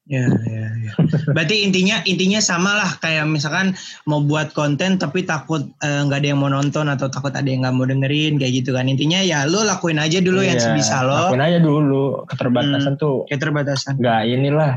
Ya, 0.05 0.29
ya, 0.29 0.69
ya. 0.85 0.93
Berarti 1.33 1.65
intinya 1.65 2.05
intinya 2.05 2.37
sama 2.37 2.77
lah 2.77 3.01
kayak 3.01 3.25
misalkan 3.25 3.73
mau 4.05 4.21
buat 4.21 4.53
konten 4.53 5.01
tapi 5.01 5.25
takut 5.25 5.65
eh, 5.81 6.01
nggak 6.05 6.21
ada 6.21 6.29
yang 6.29 6.45
mau 6.45 6.53
nonton 6.53 6.93
atau 6.93 7.09
takut 7.09 7.33
ada 7.33 7.49
yang 7.49 7.65
nggak 7.65 7.73
mau 7.73 7.89
dengerin 7.89 8.37
kayak 8.37 8.53
gitu 8.61 8.77
kan. 8.77 8.85
Intinya 8.85 9.25
ya 9.25 9.49
lo 9.49 9.65
lakuin 9.65 9.97
aja 9.97 10.21
dulu 10.21 10.45
yang 10.45 10.61
Iya, 10.61 10.65
sebisa 10.77 11.01
lo. 11.03 11.33
lakuin 11.33 11.41
aja 11.41 11.57
dulu 11.57 12.29
keterbatasan 12.29 13.01
tuh 13.01 13.25
Keterbatasan. 13.33 13.97
nggak 13.97 14.21
inilah 14.29 14.73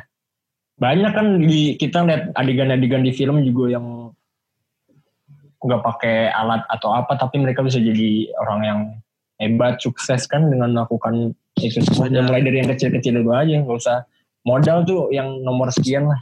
banyak 0.79 1.12
kan 1.12 1.27
di 1.43 1.75
kita 1.75 2.07
lihat 2.07 2.31
adegan-adegan 2.31 3.03
di 3.03 3.12
film 3.12 3.43
juga 3.43 3.75
yang 3.75 3.86
nggak 5.57 5.81
pakai 5.84 6.29
alat 6.31 6.63
atau 6.69 6.93
apa 6.93 7.17
tapi 7.17 7.41
mereka 7.41 7.65
bisa 7.65 7.81
jadi 7.81 8.29
orang 8.38 8.60
yang 8.63 8.79
hebat 9.43 9.81
sukses 9.81 10.24
kan 10.24 10.48
dengan 10.48 10.72
melakukan 10.72 11.34
itu 11.57 11.81
semua 11.84 12.07
mulai 12.13 12.46
dari 12.46 12.61
yang 12.61 12.70
kecil-kecil 12.70 13.20
dulu 13.20 13.33
aja 13.33 13.57
nggak 13.57 13.75
usah 13.75 14.05
modal 14.48 14.81
tuh 14.81 15.12
yang 15.12 15.44
nomor 15.44 15.68
sekian 15.70 16.07
lah 16.07 16.18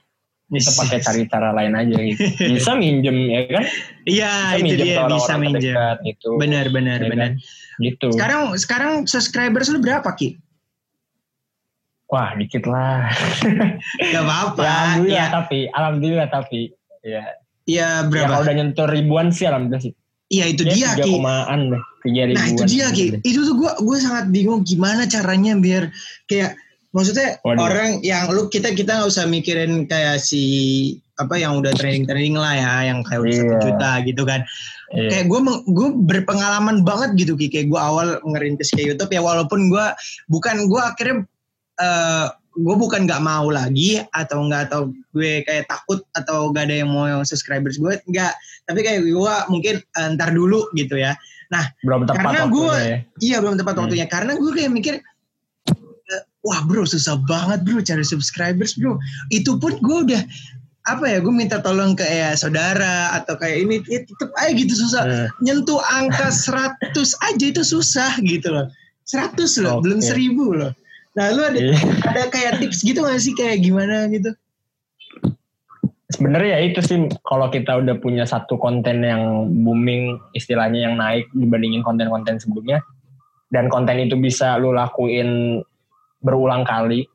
kita 0.48 0.72
pakai 0.76 0.98
cari 1.00 1.22
cara 1.26 1.50
lain 1.52 1.74
aja 1.74 1.94
gitu 1.96 2.22
bisa 2.48 2.74
minjem 2.74 3.18
ya 3.28 3.40
kan 3.52 3.64
Iya 4.04 4.32
bisa 4.32 4.56
itu 4.56 4.64
minjem 4.64 4.78
dia 4.80 4.86
bisa 4.86 5.02
orang-orang 5.04 5.40
minjem. 5.40 5.54
terdekat 5.64 5.98
itu 6.04 6.30
Benar 6.36 6.66
benar 6.70 6.98
ya 6.98 7.08
benar. 7.08 7.24
kan? 7.24 7.34
gitu 7.78 8.08
Sekarang 8.12 8.42
sekarang 8.56 8.92
subscribers 9.06 9.68
lu 9.68 9.80
berapa 9.80 10.10
Ki? 10.12 10.38
wah 12.08 12.34
dikit 12.36 12.64
lah 12.64 13.10
Gak 14.14 14.22
apa-apa. 14.22 14.62
ya, 14.62 14.70
alhamdulillah 14.70 15.10
Ya, 15.12 15.26
tapi 15.28 15.60
alhamdulillah 15.68 16.28
tapi 16.30 16.60
ya 17.02 17.24
ya 17.64 17.90
Ya 18.02 18.06
berapa? 18.06 18.30
kalau 18.32 18.44
udah 18.44 18.56
nyentuh 18.56 18.86
ribuan 18.86 19.28
sih 19.30 19.44
alhamdulillah 19.44 19.82
sih. 19.82 19.94
Iya 20.28 20.46
itu 20.48 20.62
Ya, 20.64 20.70
dia 20.70 20.90
Ki. 20.96 21.18
deh, 22.26 22.38
ribuan. 22.38 22.38
Nah 22.38 22.46
itu 22.48 22.64
dia 22.68 22.88
Ki. 22.90 23.06
Itu 23.20 23.40
tuh 23.44 23.56
gue 23.56 23.72
gue 23.80 23.98
sangat 23.98 24.30
bingung 24.30 24.62
gimana 24.62 25.06
caranya 25.06 25.54
biar 25.56 25.90
kayak 26.24 26.54
maksudnya 26.96 27.36
Waduh. 27.44 27.60
orang 27.62 27.90
yang 28.02 28.32
lu 28.32 28.48
kita 28.48 28.72
kita 28.72 28.96
nggak 28.96 29.12
usah 29.12 29.28
mikirin 29.28 29.84
kayak 29.84 30.18
si 30.18 30.44
apa 31.16 31.36
yang 31.36 31.56
udah 31.56 31.72
trending 31.72 32.04
trending 32.04 32.34
lah 32.34 32.52
ya 32.52 32.74
yang 32.88 33.04
kayak 33.04 33.20
udah 33.22 33.34
satu 33.34 33.48
Iya. 33.50 33.60
juta 33.62 33.92
gitu 34.02 34.24
kan. 34.24 34.40
Iya. 34.90 35.10
Kayak 35.12 35.26
gue 35.28 35.40
gue 35.66 35.90
berpengalaman 36.06 36.78
banget 36.82 37.10
gitu 37.18 37.36
Ki. 37.36 37.48
Kayak 37.48 37.68
gue 37.68 37.80
awal 37.82 38.08
ngerintis 38.22 38.72
kayak 38.72 38.96
YouTube 38.96 39.12
ya 39.12 39.20
walaupun 39.20 39.68
gue 39.68 39.86
bukan 40.28 40.56
gue 40.66 40.82
akhirnya 40.82 41.16
eh 41.76 42.26
gue 42.56 42.76
bukan 42.78 43.04
nggak 43.04 43.20
mau 43.20 43.52
lagi 43.52 44.00
atau 44.10 44.48
nggak 44.48 44.72
atau 44.72 44.82
gue 45.12 45.44
kayak 45.44 45.68
takut 45.68 46.00
atau 46.14 46.48
gak 46.50 46.72
ada 46.72 46.76
yang 46.80 46.88
mau 46.88 47.04
yang 47.04 47.20
subscribers 47.22 47.76
gue 47.76 48.00
nggak 48.06 48.32
tapi 48.64 48.80
kayak 48.80 49.04
gue 49.04 49.34
mungkin 49.50 49.84
eh, 49.84 50.08
ntar 50.16 50.32
dulu 50.32 50.72
gitu 50.72 50.96
ya 50.96 51.20
Belum 51.84 52.04
tepat 52.04 52.20
karena 52.20 52.42
gua- 52.48 52.80
ya. 52.80 52.98
Iya 53.18 53.38
belum 53.40 53.56
tepat 53.56 53.74
Hmm. 53.74 53.82
waktunya 53.84 54.08
karena 54.08 54.34
gue 54.34 54.52
kayak 54.52 54.72
mikir 54.72 54.96
wah 56.46 56.62
bro 56.64 56.86
susah 56.86 57.18
banget 57.26 57.66
bro 57.66 57.82
cari 57.82 58.06
subscribers 58.06 58.78
bro 58.78 58.96
itu 59.34 59.58
pun 59.58 59.74
gue 59.82 59.98
udah 60.06 60.22
apa 60.86 61.02
ya 61.10 61.18
gue 61.18 61.34
minta 61.34 61.58
tolong 61.66 61.98
ke 61.98 62.06
ya 62.06 62.38
saudara 62.38 63.10
atau 63.18 63.34
kayak 63.42 63.66
ini 63.66 63.82
ya, 63.90 64.06
tetep 64.06 64.30
aja 64.38 64.54
gitu 64.54 64.74
susah 64.78 65.02
Hmm. 65.02 65.28
nyentuh 65.42 65.82
angka 65.90 66.30
100 66.94 66.94
aja 67.26 67.46
itu 67.50 67.64
susah 67.66 68.22
gitu 68.22 68.54
loh 68.54 68.70
100 69.10 69.66
loh 69.66 69.82
Oke. 69.82 69.90
belum 69.90 70.00
1000 70.06 70.38
loh 70.38 70.72
nah 71.18 71.34
lu 71.34 71.42
ada 71.42 71.58
Iya. 71.58 71.74
ada 72.14 72.24
kayak 72.30 72.62
tips 72.62 72.86
gitu 72.86 73.02
gak 73.02 73.18
sih 73.18 73.34
kayak 73.34 73.66
gimana 73.66 74.06
gitu 74.14 74.30
Sebenarnya 76.06 76.62
ya 76.62 76.70
itu 76.70 76.80
sih 76.86 76.98
kalau 77.26 77.50
kita 77.50 77.82
udah 77.82 77.98
punya 77.98 78.24
satu 78.30 78.56
konten 78.62 79.02
yang 79.02 79.50
booming 79.66 80.22
istilahnya 80.32 80.86
yang 80.88 80.96
naik 80.96 81.26
dibandingin 81.34 81.82
konten-konten 81.82 82.38
sebelumnya 82.38 82.80
dan 83.50 83.68
konten 83.68 83.98
itu 84.00 84.14
bisa 84.16 84.56
lu 84.62 84.70
lakuin 84.72 85.60
berulang 86.26 86.66
kali. 86.66 87.06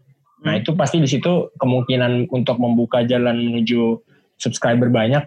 Nah, 0.41 0.55
Hmm. 0.57 0.61
itu 0.63 0.73
pasti 0.73 1.03
di 1.03 1.11
situ 1.11 1.51
kemungkinan 1.59 2.31
untuk 2.31 2.57
membuka 2.57 3.03
jalan 3.03 3.37
menuju 3.51 3.99
subscriber 4.39 4.89
banyak 4.89 5.27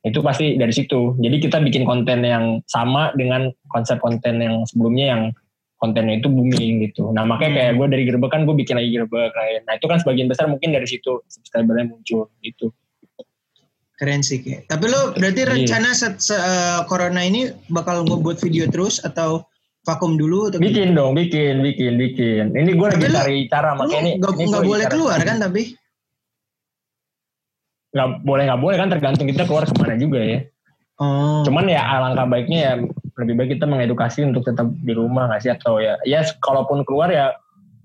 itu 0.00 0.22
pasti 0.22 0.54
dari 0.54 0.70
situ. 0.70 1.18
Jadi 1.18 1.36
kita 1.42 1.58
bikin 1.58 1.82
konten 1.82 2.22
yang 2.22 2.62
sama 2.64 3.10
dengan 3.12 3.50
konsep 3.66 3.98
konten 3.98 4.38
yang 4.38 4.62
sebelumnya 4.64 5.06
yang 5.12 5.22
kontennya 5.76 6.22
itu 6.22 6.30
booming 6.30 6.88
gitu. 6.88 7.10
Nah 7.10 7.26
makanya 7.26 7.52
kayak 7.52 7.72
gue 7.76 7.86
dari 7.90 8.02
gerbek 8.06 8.30
kan 8.30 8.46
gue 8.46 8.54
bikin 8.54 8.78
lagi 8.78 8.94
gerbek 8.94 9.34
lain. 9.34 9.60
Nah 9.66 9.74
itu 9.76 9.84
kan 9.84 9.98
sebagian 9.98 10.30
besar 10.30 10.46
mungkin 10.46 10.72
dari 10.72 10.86
situ 10.86 11.20
subscribernya 11.26 11.90
muncul 11.90 12.30
gitu. 12.40 12.70
keren 13.96 14.20
sih 14.20 14.44
kayak 14.44 14.68
tapi 14.68 14.92
lu 14.92 15.16
berarti 15.16 15.40
Iya. 15.40 15.48
rencana 15.56 15.96
set, 15.96 16.20
se- 16.20 16.36
eh, 16.36 16.84
corona 16.84 17.24
ini 17.24 17.48
bakal 17.72 18.04
ngebuat 18.04 18.44
video 18.44 18.68
terus 18.68 19.00
atau 19.00 19.48
vakum 19.86 20.18
dulu 20.18 20.50
atau 20.50 20.58
Bikin 20.58 20.98
dong, 20.98 21.14
bikin, 21.14 21.62
bikin, 21.62 21.94
bikin. 21.94 22.50
Ini 22.52 22.74
gue 22.74 22.86
lagi 22.90 23.06
cari 23.06 23.36
cara 23.46 23.78
makanya 23.78 24.02
ini. 24.02 24.10
nggak 24.18 24.34
ini 24.34 24.50
lagi 24.50 24.66
boleh 24.66 24.86
keluar 24.90 25.18
kan 25.22 25.36
tapi 25.38 25.62
Nggak 27.94 28.08
boleh 28.26 28.42
nggak 28.50 28.60
boleh 28.60 28.76
kan 28.76 28.88
tergantung 28.90 29.26
kita 29.30 29.46
keluar 29.46 29.64
ke 29.64 29.72
mana 29.78 29.94
juga 29.96 30.20
ya. 30.20 30.40
oh 30.98 31.46
Cuman 31.46 31.70
ya 31.70 31.80
alangkah 31.86 32.26
baiknya 32.26 32.58
ya 32.58 32.72
lebih 33.16 33.34
baik 33.38 33.50
kita 33.56 33.64
mengedukasi 33.64 34.26
untuk 34.26 34.44
tetap 34.44 34.68
di 34.68 34.92
rumah 34.92 35.30
nggak 35.30 35.40
sih 35.40 35.52
atau 35.54 35.80
ya 35.80 35.96
ya 36.04 36.20
kalaupun 36.44 36.84
keluar 36.84 37.08
ya 37.08 37.32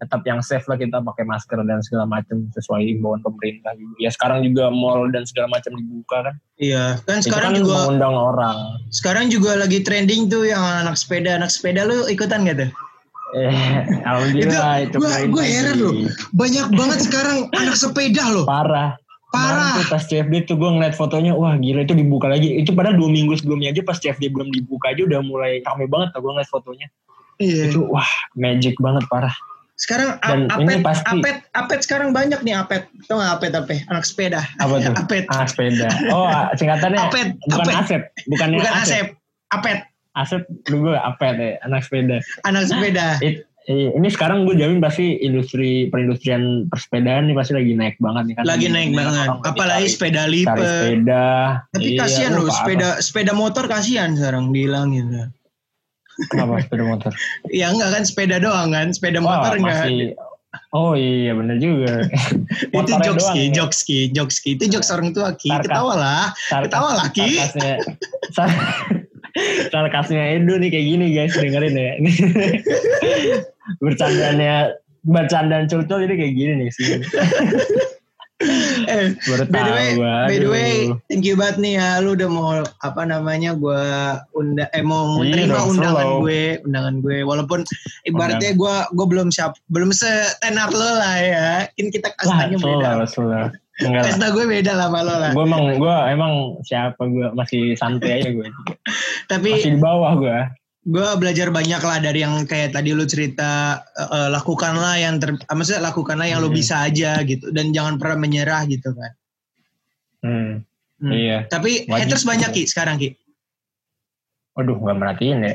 tetap 0.01 0.25
yang 0.25 0.41
safe 0.41 0.65
lah 0.65 0.75
kita 0.75 0.97
pakai 0.97 1.21
masker 1.23 1.61
dan 1.61 1.77
segala 1.79 2.09
macam 2.09 2.49
sesuai 2.49 2.81
imbauan 2.91 3.21
pemerintah 3.21 3.69
gitu. 3.73 3.93
Ya 3.95 4.09
sekarang 4.09 4.41
juga 4.41 4.67
mall 4.67 5.05
dan 5.07 5.23
segala 5.23 5.45
macam 5.47 5.71
dibuka 5.73 6.17
kan. 6.23 6.35
iya 6.57 6.97
kan 7.03 7.19
Itu 7.19 7.29
sekarang 7.29 7.51
kan 7.51 7.59
juga 7.59 7.73
mengundang 7.79 8.15
orang. 8.15 8.57
sekarang 8.89 9.25
juga 9.29 9.53
lagi 9.55 9.79
trending 9.79 10.25
tuh 10.25 10.43
yang 10.43 10.57
anak 10.59 10.95
sepeda 10.95 11.35
anak 11.35 11.47
sepeda 11.47 11.85
lu 11.85 12.05
ikutan 12.07 12.43
gak 12.43 12.57
tuh 12.59 12.71
Eh, 13.31 13.79
alhamdulillah 14.03 14.75
itu, 14.83 14.97
gua- 14.97 15.07
keren 15.15 15.31
gua 15.31 15.39
tadi. 15.39 15.53
heran 15.53 15.75
loh. 15.79 15.93
banyak 16.33 16.67
banget 16.69 16.99
sekarang 17.01 17.37
anak 17.61 17.75
sepeda 17.75 18.23
loh 18.27 18.43
Parah. 18.43 18.97
parah 19.29 19.79
tuh 19.79 19.87
pas 19.87 20.03
CFD 20.03 20.43
tuh 20.43 20.57
gue 20.57 20.67
ngeliat 20.67 20.91
fotonya, 20.91 21.31
wah 21.31 21.55
gila 21.55 21.81
itu 21.81 21.95
dibuka 21.95 22.27
lagi. 22.27 22.51
Itu 22.53 22.75
padahal 22.75 22.99
dua 22.99 23.07
minggu 23.07 23.31
sebelumnya 23.33 23.71
aja 23.71 23.79
pas 23.79 23.95
CFD 23.95 24.27
belum 24.27 24.51
dibuka 24.51 24.91
aja 24.91 25.07
udah 25.07 25.23
mulai 25.23 25.61
rame 25.61 25.87
banget 25.87 26.11
tau 26.11 26.19
gue 26.19 26.31
ngeliat 26.33 26.51
fotonya. 26.51 26.87
iya 27.37 27.71
Itu 27.71 27.87
wah 27.87 28.03
magic 28.35 28.75
banget 28.77 29.07
parah. 29.07 29.31
Sekarang 29.81 30.21
Dan 30.21 30.45
apet, 30.45 30.61
ini 30.61 30.85
pasti- 30.85 31.09
apet, 31.09 31.35
apet 31.51 31.79
sekarang 31.81 32.13
banyak 32.13 32.37
nih 32.41 32.53
apet. 32.53 32.85
Tau 33.09 33.17
gak 33.17 33.41
apet 33.41 33.51
apa? 33.51 33.73
Anak 33.89 34.05
sepeda. 34.05 34.45
Apa 34.61 34.77
tuh? 34.77 34.93
apet. 35.01 35.25
Ah, 35.27 35.49
sepeda. 35.49 35.89
Oh, 36.13 36.29
singkatannya 36.53 37.01
Apet, 37.01 37.33
bukan 37.49 37.73
apet. 37.75 38.01
Bukannya 38.29 38.61
Bukan 38.61 38.73
Asep. 38.75 38.85
asep. 38.85 39.05
Apet. 39.49 39.79
Asep 40.13 40.41
dulu 40.63 40.93
Apet 40.93 41.33
ya, 41.35 41.49
anak 41.65 41.81
sepeda. 41.81 42.21
Anak 42.45 42.69
sepeda. 42.69 43.17
It- 43.25 43.49
ini 43.69 44.09
sekarang 44.09 44.43
gue 44.43 44.57
jamin 44.57 44.81
pasti 44.81 45.21
industri 45.21 45.85
perindustrian 45.87 46.65
persepedaan 46.67 47.29
nih 47.29 47.37
pasti 47.37 47.53
lagi 47.53 47.71
naik 47.71 47.93
banget 47.97 48.23
nih 48.25 48.35
kan. 48.35 48.43
Lagi 48.43 48.67
naik 48.67 48.91
banget. 48.91 49.27
lagi 49.29 49.47
Apalagi 49.47 49.87
sepeda 49.87 50.21
lipat. 50.25 50.57
sepeda. 50.59 51.25
Tapi 51.69 51.85
Iya, 51.87 51.99
kasihan 52.01 52.31
loh 52.35 52.49
sepeda 52.49 52.87
sepeda 52.99 53.31
motor 53.31 53.65
kasihan 53.65 54.11
sekarang 54.11 54.49
dihilangin. 54.49 55.29
Kenapa 56.29 56.61
sepeda 56.61 56.83
motor? 56.85 57.11
Ya 57.49 57.73
enggak 57.73 57.89
kan 57.97 58.03
sepeda 58.05 58.35
doang 58.37 58.69
kan, 58.69 58.93
sepeda 58.93 59.17
Wah, 59.17 59.41
motor 59.41 59.57
enggak. 59.57 59.89
masih 59.89 60.13
Oh 60.71 60.95
iya 60.95 61.31
bener 61.31 61.59
juga. 61.59 62.07
itu 62.75 62.91
jokes 63.03 63.23
doang 63.23 63.35
ki, 63.35 63.43
ya. 63.43 63.51
jokes 63.55 63.79
ki, 63.83 63.99
jokes 64.11 64.37
ki. 64.39 64.49
Itu 64.59 64.65
jokes 64.67 64.91
orang 64.91 65.11
tua 65.11 65.31
ki. 65.35 65.47
Sarkas. 65.47 65.67
Ketawa 65.67 65.93
lah. 65.95 66.23
Sarkas- 66.47 66.65
Ketawa 66.67 66.89
lah 66.95 67.07
ki. 67.11 67.27
Sarkasnya, 67.39 67.73
sar- 68.31 68.59
sarkasnya 69.71 70.23
Edo 70.35 70.59
nih 70.59 70.69
kayak 70.71 70.85
gini 70.87 71.05
guys 71.15 71.35
dengerin 71.35 71.75
ya. 71.75 71.91
Bercandanya 73.83 74.75
bercandaan 75.01 75.65
culcul 75.65 76.03
ini 76.03 76.13
kayak 76.19 76.33
gini 76.35 76.53
nih 76.59 76.69
sih. 76.71 76.99
Baru 79.27 79.43
by 79.47 79.61
the 79.61 79.73
way, 79.73 79.89
by 79.99 80.35
the 80.37 80.49
way, 80.49 80.71
thank 81.07 81.23
you 81.23 81.35
banget 81.35 81.57
nih 81.59 81.73
ya. 81.79 81.89
Lu 81.99 82.13
udah 82.13 82.29
mau 82.29 82.49
apa 82.83 83.01
namanya 83.03 83.55
gue 83.55 83.83
unda 84.35 84.65
eh 84.71 84.83
mau 84.83 85.19
Iya 85.21 85.47
menerima 85.47 85.53
dong, 85.55 85.67
undangan 85.75 86.05
slow. 86.05 86.19
gue, 86.23 86.43
undangan 86.63 86.95
gue. 86.99 87.17
Walaupun 87.23 87.59
ibaratnya 88.05 88.51
gue 88.53 88.75
gue 88.93 89.07
belum 89.07 89.27
siap, 89.29 89.55
belum 89.69 89.89
setenar 89.91 90.69
lo 90.71 90.89
lah 90.99 91.15
ya. 91.17 91.49
Mungkin 91.75 91.89
kita 91.89 92.09
Lah, 92.11 92.15
kastanya 92.19 92.57
beda. 92.59 92.89
slow. 93.07 93.49
Enggak 93.81 94.01
lah. 94.03 94.13
Kasta 94.13 94.27
gue 94.29 94.45
beda 94.45 94.71
lah 94.77 94.87
sama 94.93 94.99
lo 95.01 95.15
lah. 95.17 95.31
Gue 95.33 95.43
emang, 95.47 95.63
gue 95.79 95.95
emang 96.13 96.33
siapa 96.61 97.01
gue 97.07 97.27
masih 97.33 97.73
santai 97.73 98.21
aja 98.21 98.29
gue. 98.29 98.47
Tapi 99.25 99.49
Masih 99.57 99.73
di 99.73 99.81
bawah 99.81 100.13
gue. 100.19 100.39
Gue 100.81 101.07
belajar 101.15 101.53
banyak 101.53 101.77
lah 101.77 102.01
dari 102.01 102.25
yang 102.25 102.41
kayak 102.43 102.73
tadi 102.73 102.89
lu 102.91 103.05
cerita 103.05 103.77
eh, 103.93 104.29
lakukanlah 104.29 104.97
yang 104.97 105.21
ter 105.21 105.33
eh, 105.33 105.53
maksudnya 105.53 105.85
lakukanlah 105.85 106.25
yang 106.25 106.41
lu 106.41 106.49
Hmm. 106.49 106.57
bisa 106.57 106.81
aja 106.81 107.21
gitu 107.21 107.53
dan 107.53 107.69
jangan 107.69 107.97
pernah 107.97 108.17
menyerah 108.17 108.65
gitu 108.65 108.89
kan. 108.91 109.11
Hmm, 110.21 110.51
Hmm. 110.97 111.09
Iya. 111.09 111.37
Tapi 111.47 111.85
Wajib. 111.85 111.97
haters 112.13 112.23
banyak 112.23 112.49
ki 112.51 112.63
sekarang 112.65 112.97
ki. 112.97 113.17
Waduh, 114.53 114.77
nggak 114.77 114.97
merhatiin 114.97 115.41
ya. 115.41 115.53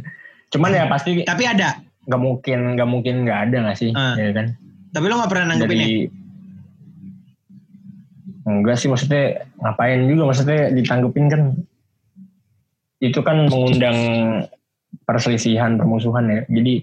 Cuman 0.52 0.72
ya 0.72 0.84
pasti 0.86 1.20
Tapi 1.20 1.44
ada. 1.44 1.80
nggak 2.06 2.20
mungkin, 2.22 2.58
nggak 2.72 2.88
mungkin 2.88 3.14
nggak 3.24 3.40
ada 3.44 3.56
nggak 3.66 3.76
sih, 3.76 3.90
Ah. 3.92 4.14
ya 4.14 4.32
kan? 4.32 4.56
Tapi 4.94 5.04
lu 5.04 5.18
gak 5.18 5.28
pernah 5.28 5.46
nanggepin 5.50 5.76
ya? 5.76 5.84
Dari 5.84 6.00
enggak 8.46 8.76
sih 8.78 8.86
maksudnya 8.86 9.24
ngapain 9.58 10.06
juga 10.06 10.22
maksudnya 10.24 10.70
ditanggepin 10.70 11.26
kan 11.26 11.42
itu 13.02 13.18
kan 13.20 13.50
mengundang 13.50 13.98
perselisihan 15.06 15.78
permusuhan 15.78 16.26
ya 16.26 16.40
jadi 16.46 16.82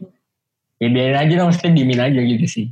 ya 0.80 0.88
biarin 0.90 1.18
aja 1.20 1.34
lah 1.36 1.46
maksudnya 1.48 1.72
diemin 1.74 2.02
aja 2.02 2.20
gitu 2.20 2.48
sih 2.48 2.68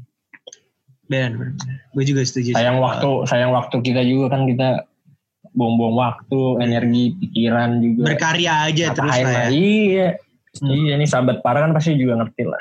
Benar, 1.06 1.36
benar. 1.36 1.60
Gue 1.92 2.08
juga 2.08 2.24
setuju. 2.24 2.56
sayang 2.56 2.80
waktu 2.80 3.28
sayang 3.28 3.52
waktu 3.52 3.84
kita 3.84 4.00
juga 4.02 4.32
kan 4.32 4.48
kita 4.48 4.88
buang-buang 5.52 5.92
waktu 5.94 6.40
energi 6.64 7.20
pikiran 7.20 7.84
juga 7.84 8.08
Berkarya 8.08 8.72
aja 8.72 8.86
terus 8.96 9.12
lah 9.12 9.46
ya. 9.46 9.52
iya 9.52 10.10
Hmm. 10.52 10.68
iya 10.68 11.00
nih 11.00 11.08
sahabat 11.08 11.40
parah 11.40 11.64
kan 11.64 11.72
pasti 11.72 11.96
juga 11.96 12.20
ngerti 12.20 12.44
lah 12.44 12.60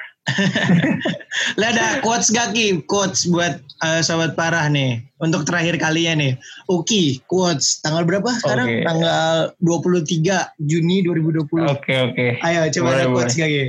Lah 1.59 1.68
ada 1.72 1.87
quotes 2.00 2.30
gak 2.30 2.52
Ki? 2.52 2.80
Quotes 2.85 3.26
buat 3.26 3.59
eh, 3.83 4.00
sobat 4.00 4.37
parah 4.37 4.68
nih. 4.68 5.00
Untuk 5.18 5.44
terakhir 5.44 5.76
kalinya 5.76 6.20
nih. 6.20 6.33
Uki, 6.68 7.20
quotes. 7.26 7.80
Tanggal 7.80 8.04
berapa 8.04 8.28
sekarang? 8.38 8.68
Oke. 8.68 8.85
Tanggal 8.85 9.35
23 9.59 10.61
Juni 10.61 11.02
2020. 11.02 11.66
oke 11.66 11.92
oke 12.11 12.26
Ayo 12.40 12.61
coba 12.70 12.87
Boleh, 12.87 12.96
ada 12.96 13.06
quotes 13.11 13.35
boleh. 13.35 13.40
gak 13.40 13.50
Ki? 13.50 13.64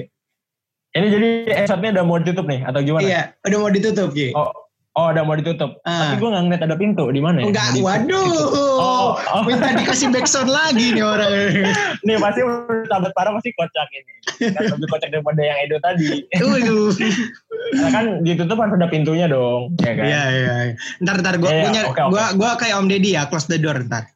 ini 0.91 1.07
jadi 1.07 1.29
episode-nya 1.63 1.91
udah 1.95 2.03
mau 2.03 2.19
ditutup 2.19 2.45
nih 2.51 2.67
atau 2.67 2.83
gimana 2.83 2.99
Iya, 3.01 3.21
udah 3.47 3.57
mau 3.57 3.71
ditutup 3.71 4.11
Ki. 4.11 4.35
oh 4.35 4.51
oh 4.93 5.07
udah 5.07 5.23
mau 5.23 5.33
ditutup 5.33 5.79
Ah. 5.81 6.11
tapi 6.11 6.19
gue 6.19 6.29
nggak 6.29 6.43
ngeliat 6.45 6.63
ada 6.63 6.75
pintu 6.75 7.03
di 7.07 7.19
mana 7.19 7.37
ya 7.39 7.45
Enggak, 7.47 7.67
waduh. 7.77 8.35
Oh, 8.75 9.09
oh. 9.15 9.41
Minta 9.47 9.71
dikasih 9.73 10.09
backsound 10.09 10.47
lagi 10.47 10.91
nih 10.91 10.99
orang. 10.99 11.31
nih 12.05 12.15
pasti 12.17 12.41
sahabat 12.85 13.11
parah 13.11 13.31
pasti 13.31 13.49
kocak 13.51 13.87
ini 13.89 14.13
kan 14.51 14.63
lebih 14.67 14.87
kocak 14.87 15.09
daripada 15.09 15.41
yang 15.41 15.57
Edo 15.61 15.77
tadi 15.79 16.27
Waduh. 16.33 16.91
Karena 17.71 17.89
kan 17.89 18.05
ditutup 18.21 18.57
harus 18.57 18.73
ada 18.73 18.87
pintunya 18.87 19.25
dong 19.25 19.71
ya 19.77 19.91
kan 19.93 20.03
Iya, 20.03 20.23
iya. 20.27 20.53
iya. 20.65 20.73
Ntar, 20.99 21.15
ntar. 21.19 21.33
Gue 21.37 21.47
Iya, 21.47 21.55
iya, 21.55 21.65
punya, 21.65 21.81
oke, 21.85 22.01
oke. 22.01 22.11
gua, 22.11 22.25
gua 22.35 22.51
kayak 22.57 22.75
Om 22.75 22.87
Deddy 22.87 23.15
ya, 23.15 23.23
close 23.25 23.47
the 23.47 23.55
door 23.55 23.79
ntar. 23.79 24.11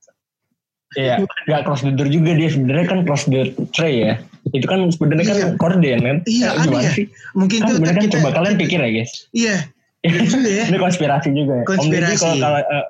Iya, 0.94 1.20
nggak 1.46 1.62
cross 1.64 1.84
the 1.84 1.92
door 1.92 2.08
juga 2.08 2.32
dia 2.32 2.48
sebenarnya 2.48 2.88
kan 2.88 3.00
cross 3.04 3.28
the 3.28 3.52
tray 3.70 4.00
ya. 4.02 4.16
Itu 4.50 4.64
kan 4.64 4.88
sebenarnya 4.88 5.26
kan 5.26 5.36
Iya. 5.36 5.48
korden 5.56 6.00
kan. 6.00 6.18
Iya, 6.24 6.48
Eh, 6.50 6.64
gimana 6.64 6.82
ya. 6.82 6.92
sih? 6.94 7.06
Mungkin 7.34 7.60
Kan 7.60 7.68
tuh 7.68 7.76
kan 7.82 7.96
kita- 8.00 8.14
coba 8.16 8.30
kalian 8.32 8.56
pikir 8.56 8.80
ya 8.80 8.90
guys. 8.94 9.12
Iya, 9.30 9.56
juga 10.10 10.50
ya. 10.50 10.64
Ini 10.70 10.78
konspirasi 10.78 11.30
juga 11.32 11.54
ya. 11.60 11.64
Om 11.66 11.88
Deddy 11.88 12.16
Konspirasi. 12.16 12.22
kalau 12.22 12.36
kalau 12.42 12.60
eh, 12.62 12.86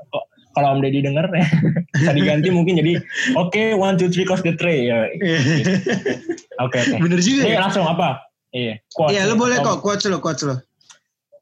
kalau 0.51 0.67
Om 0.71 0.79
Deddy 0.79 0.99
denger 1.01 1.25
ya, 1.29 1.45
bisa 1.99 2.11
diganti 2.11 2.47
mungkin 2.49 2.73
jadi 2.79 2.93
oke 3.35 3.63
one 3.75 3.95
two 3.95 4.07
three 4.07 4.23
cross 4.23 4.39
the 4.41 4.55
tray 4.55 4.87
ya. 4.87 5.05
Oke 6.63 6.77
oke. 6.79 6.95
Bener 7.03 7.19
juga 7.19 7.43
Ini 7.43 7.55
ya. 7.55 7.67
langsung 7.67 7.83
apa? 7.83 8.31
Iya. 8.49 8.79
quotes 8.95 9.11
Iya, 9.11 9.21
nih. 9.23 9.29
lu 9.29 9.35
boleh 9.35 9.57
Om- 9.59 9.65
kok 9.67 9.77
quotes 9.83 10.07
lo, 10.07 10.23
quotes 10.23 10.43
lo. 10.47 10.55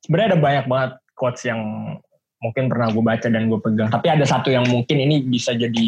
Sebenarnya 0.02 0.34
ada 0.34 0.40
banyak 0.42 0.66
banget 0.66 0.92
quotes 1.14 1.46
yang 1.46 1.62
mungkin 2.42 2.66
pernah 2.68 2.90
gue 2.90 3.04
baca 3.06 3.28
dan 3.30 3.46
gue 3.46 3.60
pegang. 3.62 3.94
Tapi 3.94 4.10
ada 4.10 4.26
satu 4.26 4.50
yang 4.50 4.66
mungkin 4.66 4.98
ini 4.98 5.22
bisa 5.22 5.54
jadi 5.54 5.88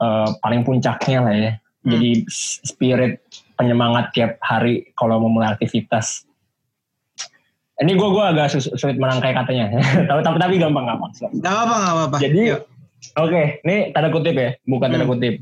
eh, 0.00 0.28
paling 0.40 0.64
puncaknya 0.64 1.18
lah 1.20 1.34
ya. 1.36 1.52
Hmm. 1.84 1.90
Jadi 1.92 2.10
spirit 2.64 3.20
penyemangat 3.54 4.16
tiap 4.16 4.40
hari 4.40 4.88
kalau 4.96 5.20
mau 5.20 5.28
mulai 5.28 5.52
aktivitas. 5.52 6.24
Ini 7.82 7.98
gue 7.98 8.08
gua 8.08 8.30
agak 8.30 8.54
sulit 8.54 8.96
merangkai 8.96 9.34
katanya. 9.34 9.74
tapi, 10.08 10.20
tapi 10.22 10.36
tapi 10.38 10.54
gampang 10.56 10.86
gampang. 10.86 11.10
Gak 11.42 11.50
apa-apa, 11.52 11.76
gak 11.76 11.92
apa-apa. 11.98 12.16
Jadi 12.22 12.40
Yuk. 12.54 12.60
oke, 13.18 13.42
ini 13.66 13.76
tanda 13.90 14.08
kutip 14.08 14.34
ya, 14.34 14.50
bukan 14.64 14.88
tanda 14.88 15.04
Hmm. 15.04 15.12
kutip. 15.12 15.34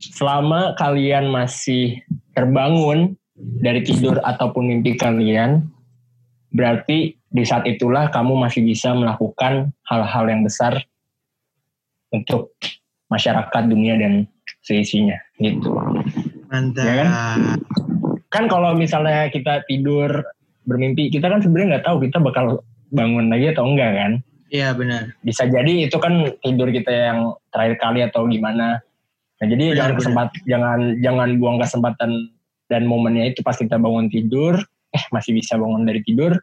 Selama 0.00 0.72
kalian 0.78 1.28
masih 1.28 2.00
terbangun 2.32 3.18
dari 3.60 3.82
tidur 3.82 4.16
ataupun 4.22 4.70
mimpi 4.70 4.94
kalian, 4.94 5.66
berarti 6.50 7.18
di 7.26 7.44
saat 7.44 7.66
itulah 7.66 8.08
kamu 8.08 8.38
masih 8.38 8.64
bisa 8.64 8.94
melakukan 8.94 9.70
hal-hal 9.86 10.24
yang 10.26 10.42
besar 10.42 10.80
untuk 12.10 12.54
masyarakat 13.06 13.62
dunia 13.66 13.98
dan 13.98 14.26
seisinya 14.62 15.18
gitu. 15.38 15.70
mantap. 16.50 16.82
ya 16.84 17.06
Kan 18.30 18.46
kalau 18.46 18.74
misalnya 18.74 19.26
kita 19.30 19.62
tidur 19.66 20.22
bermimpi, 20.66 21.08
kita 21.12 21.28
kan 21.28 21.40
sebenarnya 21.40 21.78
nggak 21.78 21.86
tahu 21.86 21.96
kita 22.04 22.18
bakal 22.20 22.60
bangun 22.90 23.30
lagi 23.30 23.52
atau 23.54 23.64
enggak 23.68 23.92
kan? 23.96 24.12
Iya 24.50 24.74
benar. 24.74 25.14
bisa 25.22 25.46
jadi 25.46 25.86
itu 25.86 25.94
kan 26.02 26.34
tidur 26.42 26.74
kita 26.74 26.90
yang 26.90 27.38
terakhir 27.54 27.78
kali 27.78 28.02
atau 28.02 28.26
gimana. 28.26 28.82
Nah, 29.38 29.46
jadi 29.46 29.70
Benar, 29.70 29.76
jangan 29.78 29.90
benar. 29.94 29.98
kesempat 30.02 30.28
jangan 30.42 30.78
jangan 30.98 31.28
buang 31.38 31.58
kesempatan 31.62 32.10
dan 32.66 32.82
momennya 32.82 33.30
itu 33.30 33.46
pas 33.46 33.54
kita 33.54 33.78
bangun 33.78 34.10
tidur, 34.10 34.58
eh 34.90 35.04
masih 35.14 35.38
bisa 35.38 35.54
bangun 35.54 35.86
dari 35.86 36.02
tidur, 36.02 36.34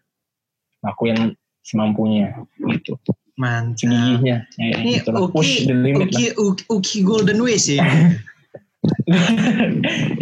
lakuin 0.87 1.35
semampunya 1.67 2.31
gitu. 2.63 2.95
Mantap. 3.35 3.75
Segigihnya. 3.85 4.37
Ya, 4.55 4.75
Ini 4.81 5.03
gitu 5.03 5.11
lah. 5.13 5.27
Push 5.29 5.67
Uki, 5.67 5.67
the 5.69 5.75
limit 5.75 6.07
Uki, 6.09 6.25
Uki, 6.39 6.63
Uki 6.71 6.97
Golden 7.03 7.43
Ways 7.43 7.67
ya. 7.69 7.83
lah. 7.83 7.91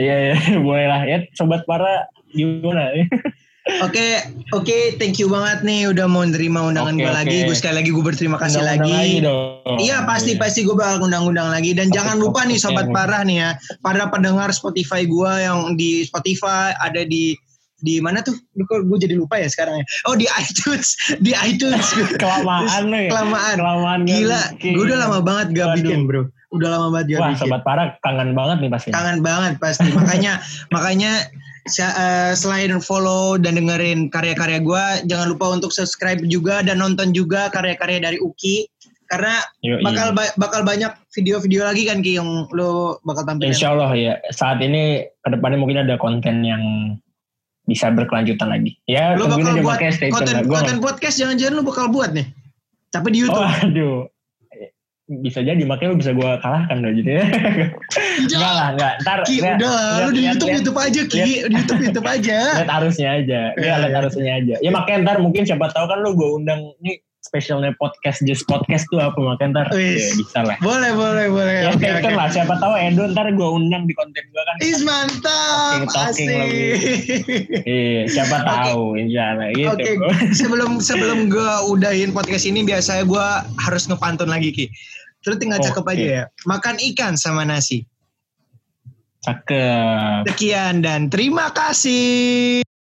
Iya, 0.01 0.15
iya, 0.33 0.57
boleh 0.57 0.85
lah. 0.89 1.01
Ya, 1.05 1.17
sobat 1.37 1.63
para 1.69 2.09
gimana? 2.33 2.89
Oke, 3.65 4.21
oke, 4.53 4.77
thank 5.01 5.17
you 5.17 5.25
banget 5.25 5.65
nih 5.65 5.89
udah 5.89 6.05
mau 6.05 6.21
nerima 6.21 6.69
undangan 6.69 6.93
Oke, 6.93 7.01
gue 7.01 7.09
oke. 7.09 7.17
lagi. 7.17 7.37
Gue 7.43 7.57
sekali 7.57 7.75
lagi 7.81 7.89
gue 7.89 8.05
berterima 8.05 8.37
kasih 8.37 8.61
Undang-undang 8.61 8.93
lagi. 8.93 9.17
dong. 9.19 9.77
Iya 9.81 9.97
pasti 10.05 10.31
Iya. 10.31 10.39
pasti 10.39 10.59
gue 10.61 10.75
bakal 10.75 11.01
undang-undang 11.01 11.49
lagi 11.49 11.73
dan 11.73 11.89
Oke, 11.89 11.97
jangan 11.97 12.15
lupa 12.21 12.45
oke, 12.45 12.49
nih 12.53 12.57
sobat 12.61 12.85
oke. 12.85 12.93
parah 12.93 13.25
nih 13.25 13.37
ya 13.41 13.49
para 13.81 14.05
pendengar 14.05 14.53
Spotify 14.53 15.01
gue 15.03 15.31
yang 15.41 15.73
di 15.73 16.05
Spotify 16.05 16.77
ada 16.77 17.01
di 17.01 17.33
di 17.81 17.97
mana 17.97 18.21
tuh? 18.21 18.37
Gue 18.55 18.97
jadi 18.97 19.17
lupa 19.17 19.35
ya 19.35 19.49
sekarang 19.49 19.81
ya. 19.81 19.85
Oh 20.05 20.13
di 20.13 20.29
iTunes, 20.31 20.93
di 21.17 21.33
iTunes. 21.35 21.85
Kelamaan 22.21 22.83
lo 22.85 22.97
ya. 22.97 23.09
Kelamaan. 23.09 23.55
Kelamaan 23.57 23.99
Gila, 24.05 24.41
gue 24.57 24.83
udah 24.85 24.97
lama 25.01 25.19
banget 25.21 25.47
gak 25.53 25.67
Waduh. 25.73 25.77
bikin 25.81 25.99
bro. 26.05 26.21
Udah 26.53 26.69
lama 26.69 26.87
banget 26.93 27.17
gak 27.17 27.19
Wah, 27.19 27.29
bikin. 27.33 27.41
sobat 27.41 27.61
para 27.61 27.83
kangen 27.99 28.31
banget 28.31 28.57
nih 28.61 28.69
pasti. 28.69 28.89
Kangen 28.89 29.25
banget 29.25 29.57
pasti. 29.57 29.89
Makanya 29.89 30.37
makanya 30.75 31.11
selain 31.67 32.69
follow 32.77 33.35
dan 33.35 33.57
dengerin 33.57 34.07
karya-karya 34.09 34.61
gue, 34.61 34.83
jangan 35.09 35.27
lupa 35.33 35.49
untuk 35.49 35.73
subscribe 35.73 36.21
juga 36.25 36.61
dan 36.61 36.77
nonton 36.77 37.11
juga 37.11 37.49
karya-karya 37.49 38.01
dari 38.01 38.17
Uki. 38.21 38.69
Karena 39.05 39.37
Yoi. 39.61 39.85
bakal 39.85 40.17
ba- 40.17 40.33
bakal 40.33 40.61
banyak 40.65 40.89
video-video 41.13 41.61
lagi 41.61 41.85
kan 41.85 42.01
Ki 42.01 42.17
yang 42.17 42.49
lo 42.49 42.97
bakal 43.05 43.21
tampilin. 43.21 43.53
Insya 43.53 43.77
Allah 43.77 43.93
ya. 43.93 44.17
Saat 44.33 44.65
ini 44.65 45.05
ke 45.21 45.29
depannya 45.29 45.61
mungkin 45.61 45.85
ada 45.85 45.93
konten 46.01 46.41
yang 46.41 46.61
bisa 47.69 47.93
berkelanjutan 47.93 48.49
lagi. 48.49 48.77
Ya, 48.89 49.13
tungguin 49.13 49.61
bakal 49.61 49.61
buat 49.61 49.77
konten, 50.09 50.35
konten 50.49 50.77
podcast 50.81 51.21
jangan-jangan 51.21 51.53
lu 51.53 51.63
bakal 51.65 51.89
buat 51.93 52.17
nih. 52.17 52.29
Tapi 52.89 53.07
di 53.13 53.17
Oh, 53.21 53.29
YouTube. 53.29 53.45
aduh. 53.61 53.97
Bisa 55.05 55.45
jadi, 55.45 55.61
makanya 55.69 55.93
lu 55.93 56.01
bisa 56.01 56.17
gue 56.17 56.29
kalahkan 56.41 56.81
loh 56.81 56.89
gitu 56.97 57.09
ya. 57.13 57.21
enggak 58.25 58.51
lah, 58.57 58.67
enggak. 58.73 58.93
Ntar, 59.05 59.17
Ki, 59.21 59.37
lihat- 59.37 59.61
udah 59.61 59.69
lah, 59.69 59.93
lu 60.01 60.09
di 60.09 60.25
lihat- 60.25 60.33
YouTube 60.33 60.49
lihat- 60.49 60.57
YouTube 60.65 60.79
aja 60.81 61.01
Ki, 61.05 61.21
di 61.21 61.55
YouTube 61.61 61.81
YouTube 61.85 62.07
aja. 62.09 62.39
lihat 62.57 62.71
arusnya 62.73 63.09
aja. 63.21 63.41
Ya, 63.53 63.73
lihat 63.85 63.91
iya. 63.93 63.99
arusnya 64.01 64.31
aja. 64.33 64.55
Ya 64.65 64.69
makanya 64.73 64.97
ntar 65.05 65.17
mungkin 65.21 65.45
siapa 65.45 65.69
tahu 65.69 65.85
kan 65.85 66.01
lu 66.01 66.17
gue 66.17 66.29
undang 66.41 66.73
nih 66.81 66.97
spesialnya 67.25 67.73
podcast 67.81 68.21
just 68.29 68.45
podcast 68.45 68.85
tuh 68.93 69.01
apa 69.01 69.17
makanya 69.17 69.65
ntar 69.65 69.67
ya, 69.73 69.97
bisa 70.13 70.39
lah. 70.45 70.57
Boleh, 70.61 70.93
boleh, 70.93 71.25
boleh. 71.33 71.57
Ya 71.65 71.73
oke. 71.73 71.81
tune 71.81 72.13
lah 72.13 72.29
siapa 72.29 72.53
tahu 72.61 72.77
Edo 72.77 73.09
ntar 73.09 73.33
gue 73.33 73.49
undang 73.49 73.89
di 73.89 73.93
konten 73.97 74.21
gue 74.29 74.43
kan. 74.45 74.55
Is 74.61 74.85
mantap, 74.85 75.89
Talking-talking 75.89 76.27
lebih. 76.29 76.69
asik. 76.77 77.23
Iya, 77.65 78.01
siapa 78.13 78.37
tahu 78.45 79.01
insya 79.01 79.33
Allah 79.33 79.49
gitu. 79.57 79.73
Oke, 79.73 79.91
sebelum 80.37 80.77
sebelum 80.77 81.33
gue 81.33 81.51
udahin 81.73 82.13
podcast 82.13 82.45
ini 82.45 82.61
biasanya 82.61 83.09
gue 83.09 83.27
harus 83.65 83.89
ngepantun 83.89 84.29
lagi 84.29 84.53
Ki. 84.53 84.65
Terus 85.25 85.41
tinggal 85.41 85.57
cakep 85.57 85.81
Oke. 85.81 85.93
aja 85.97 86.05
ya. 86.05 86.23
Makan 86.45 86.77
ikan 86.93 87.17
sama 87.17 87.41
nasi. 87.41 87.81
Cakep. 89.25 90.29
Sekian 90.29 90.85
dan 90.85 91.09
terima 91.09 91.49
kasih. 91.49 92.61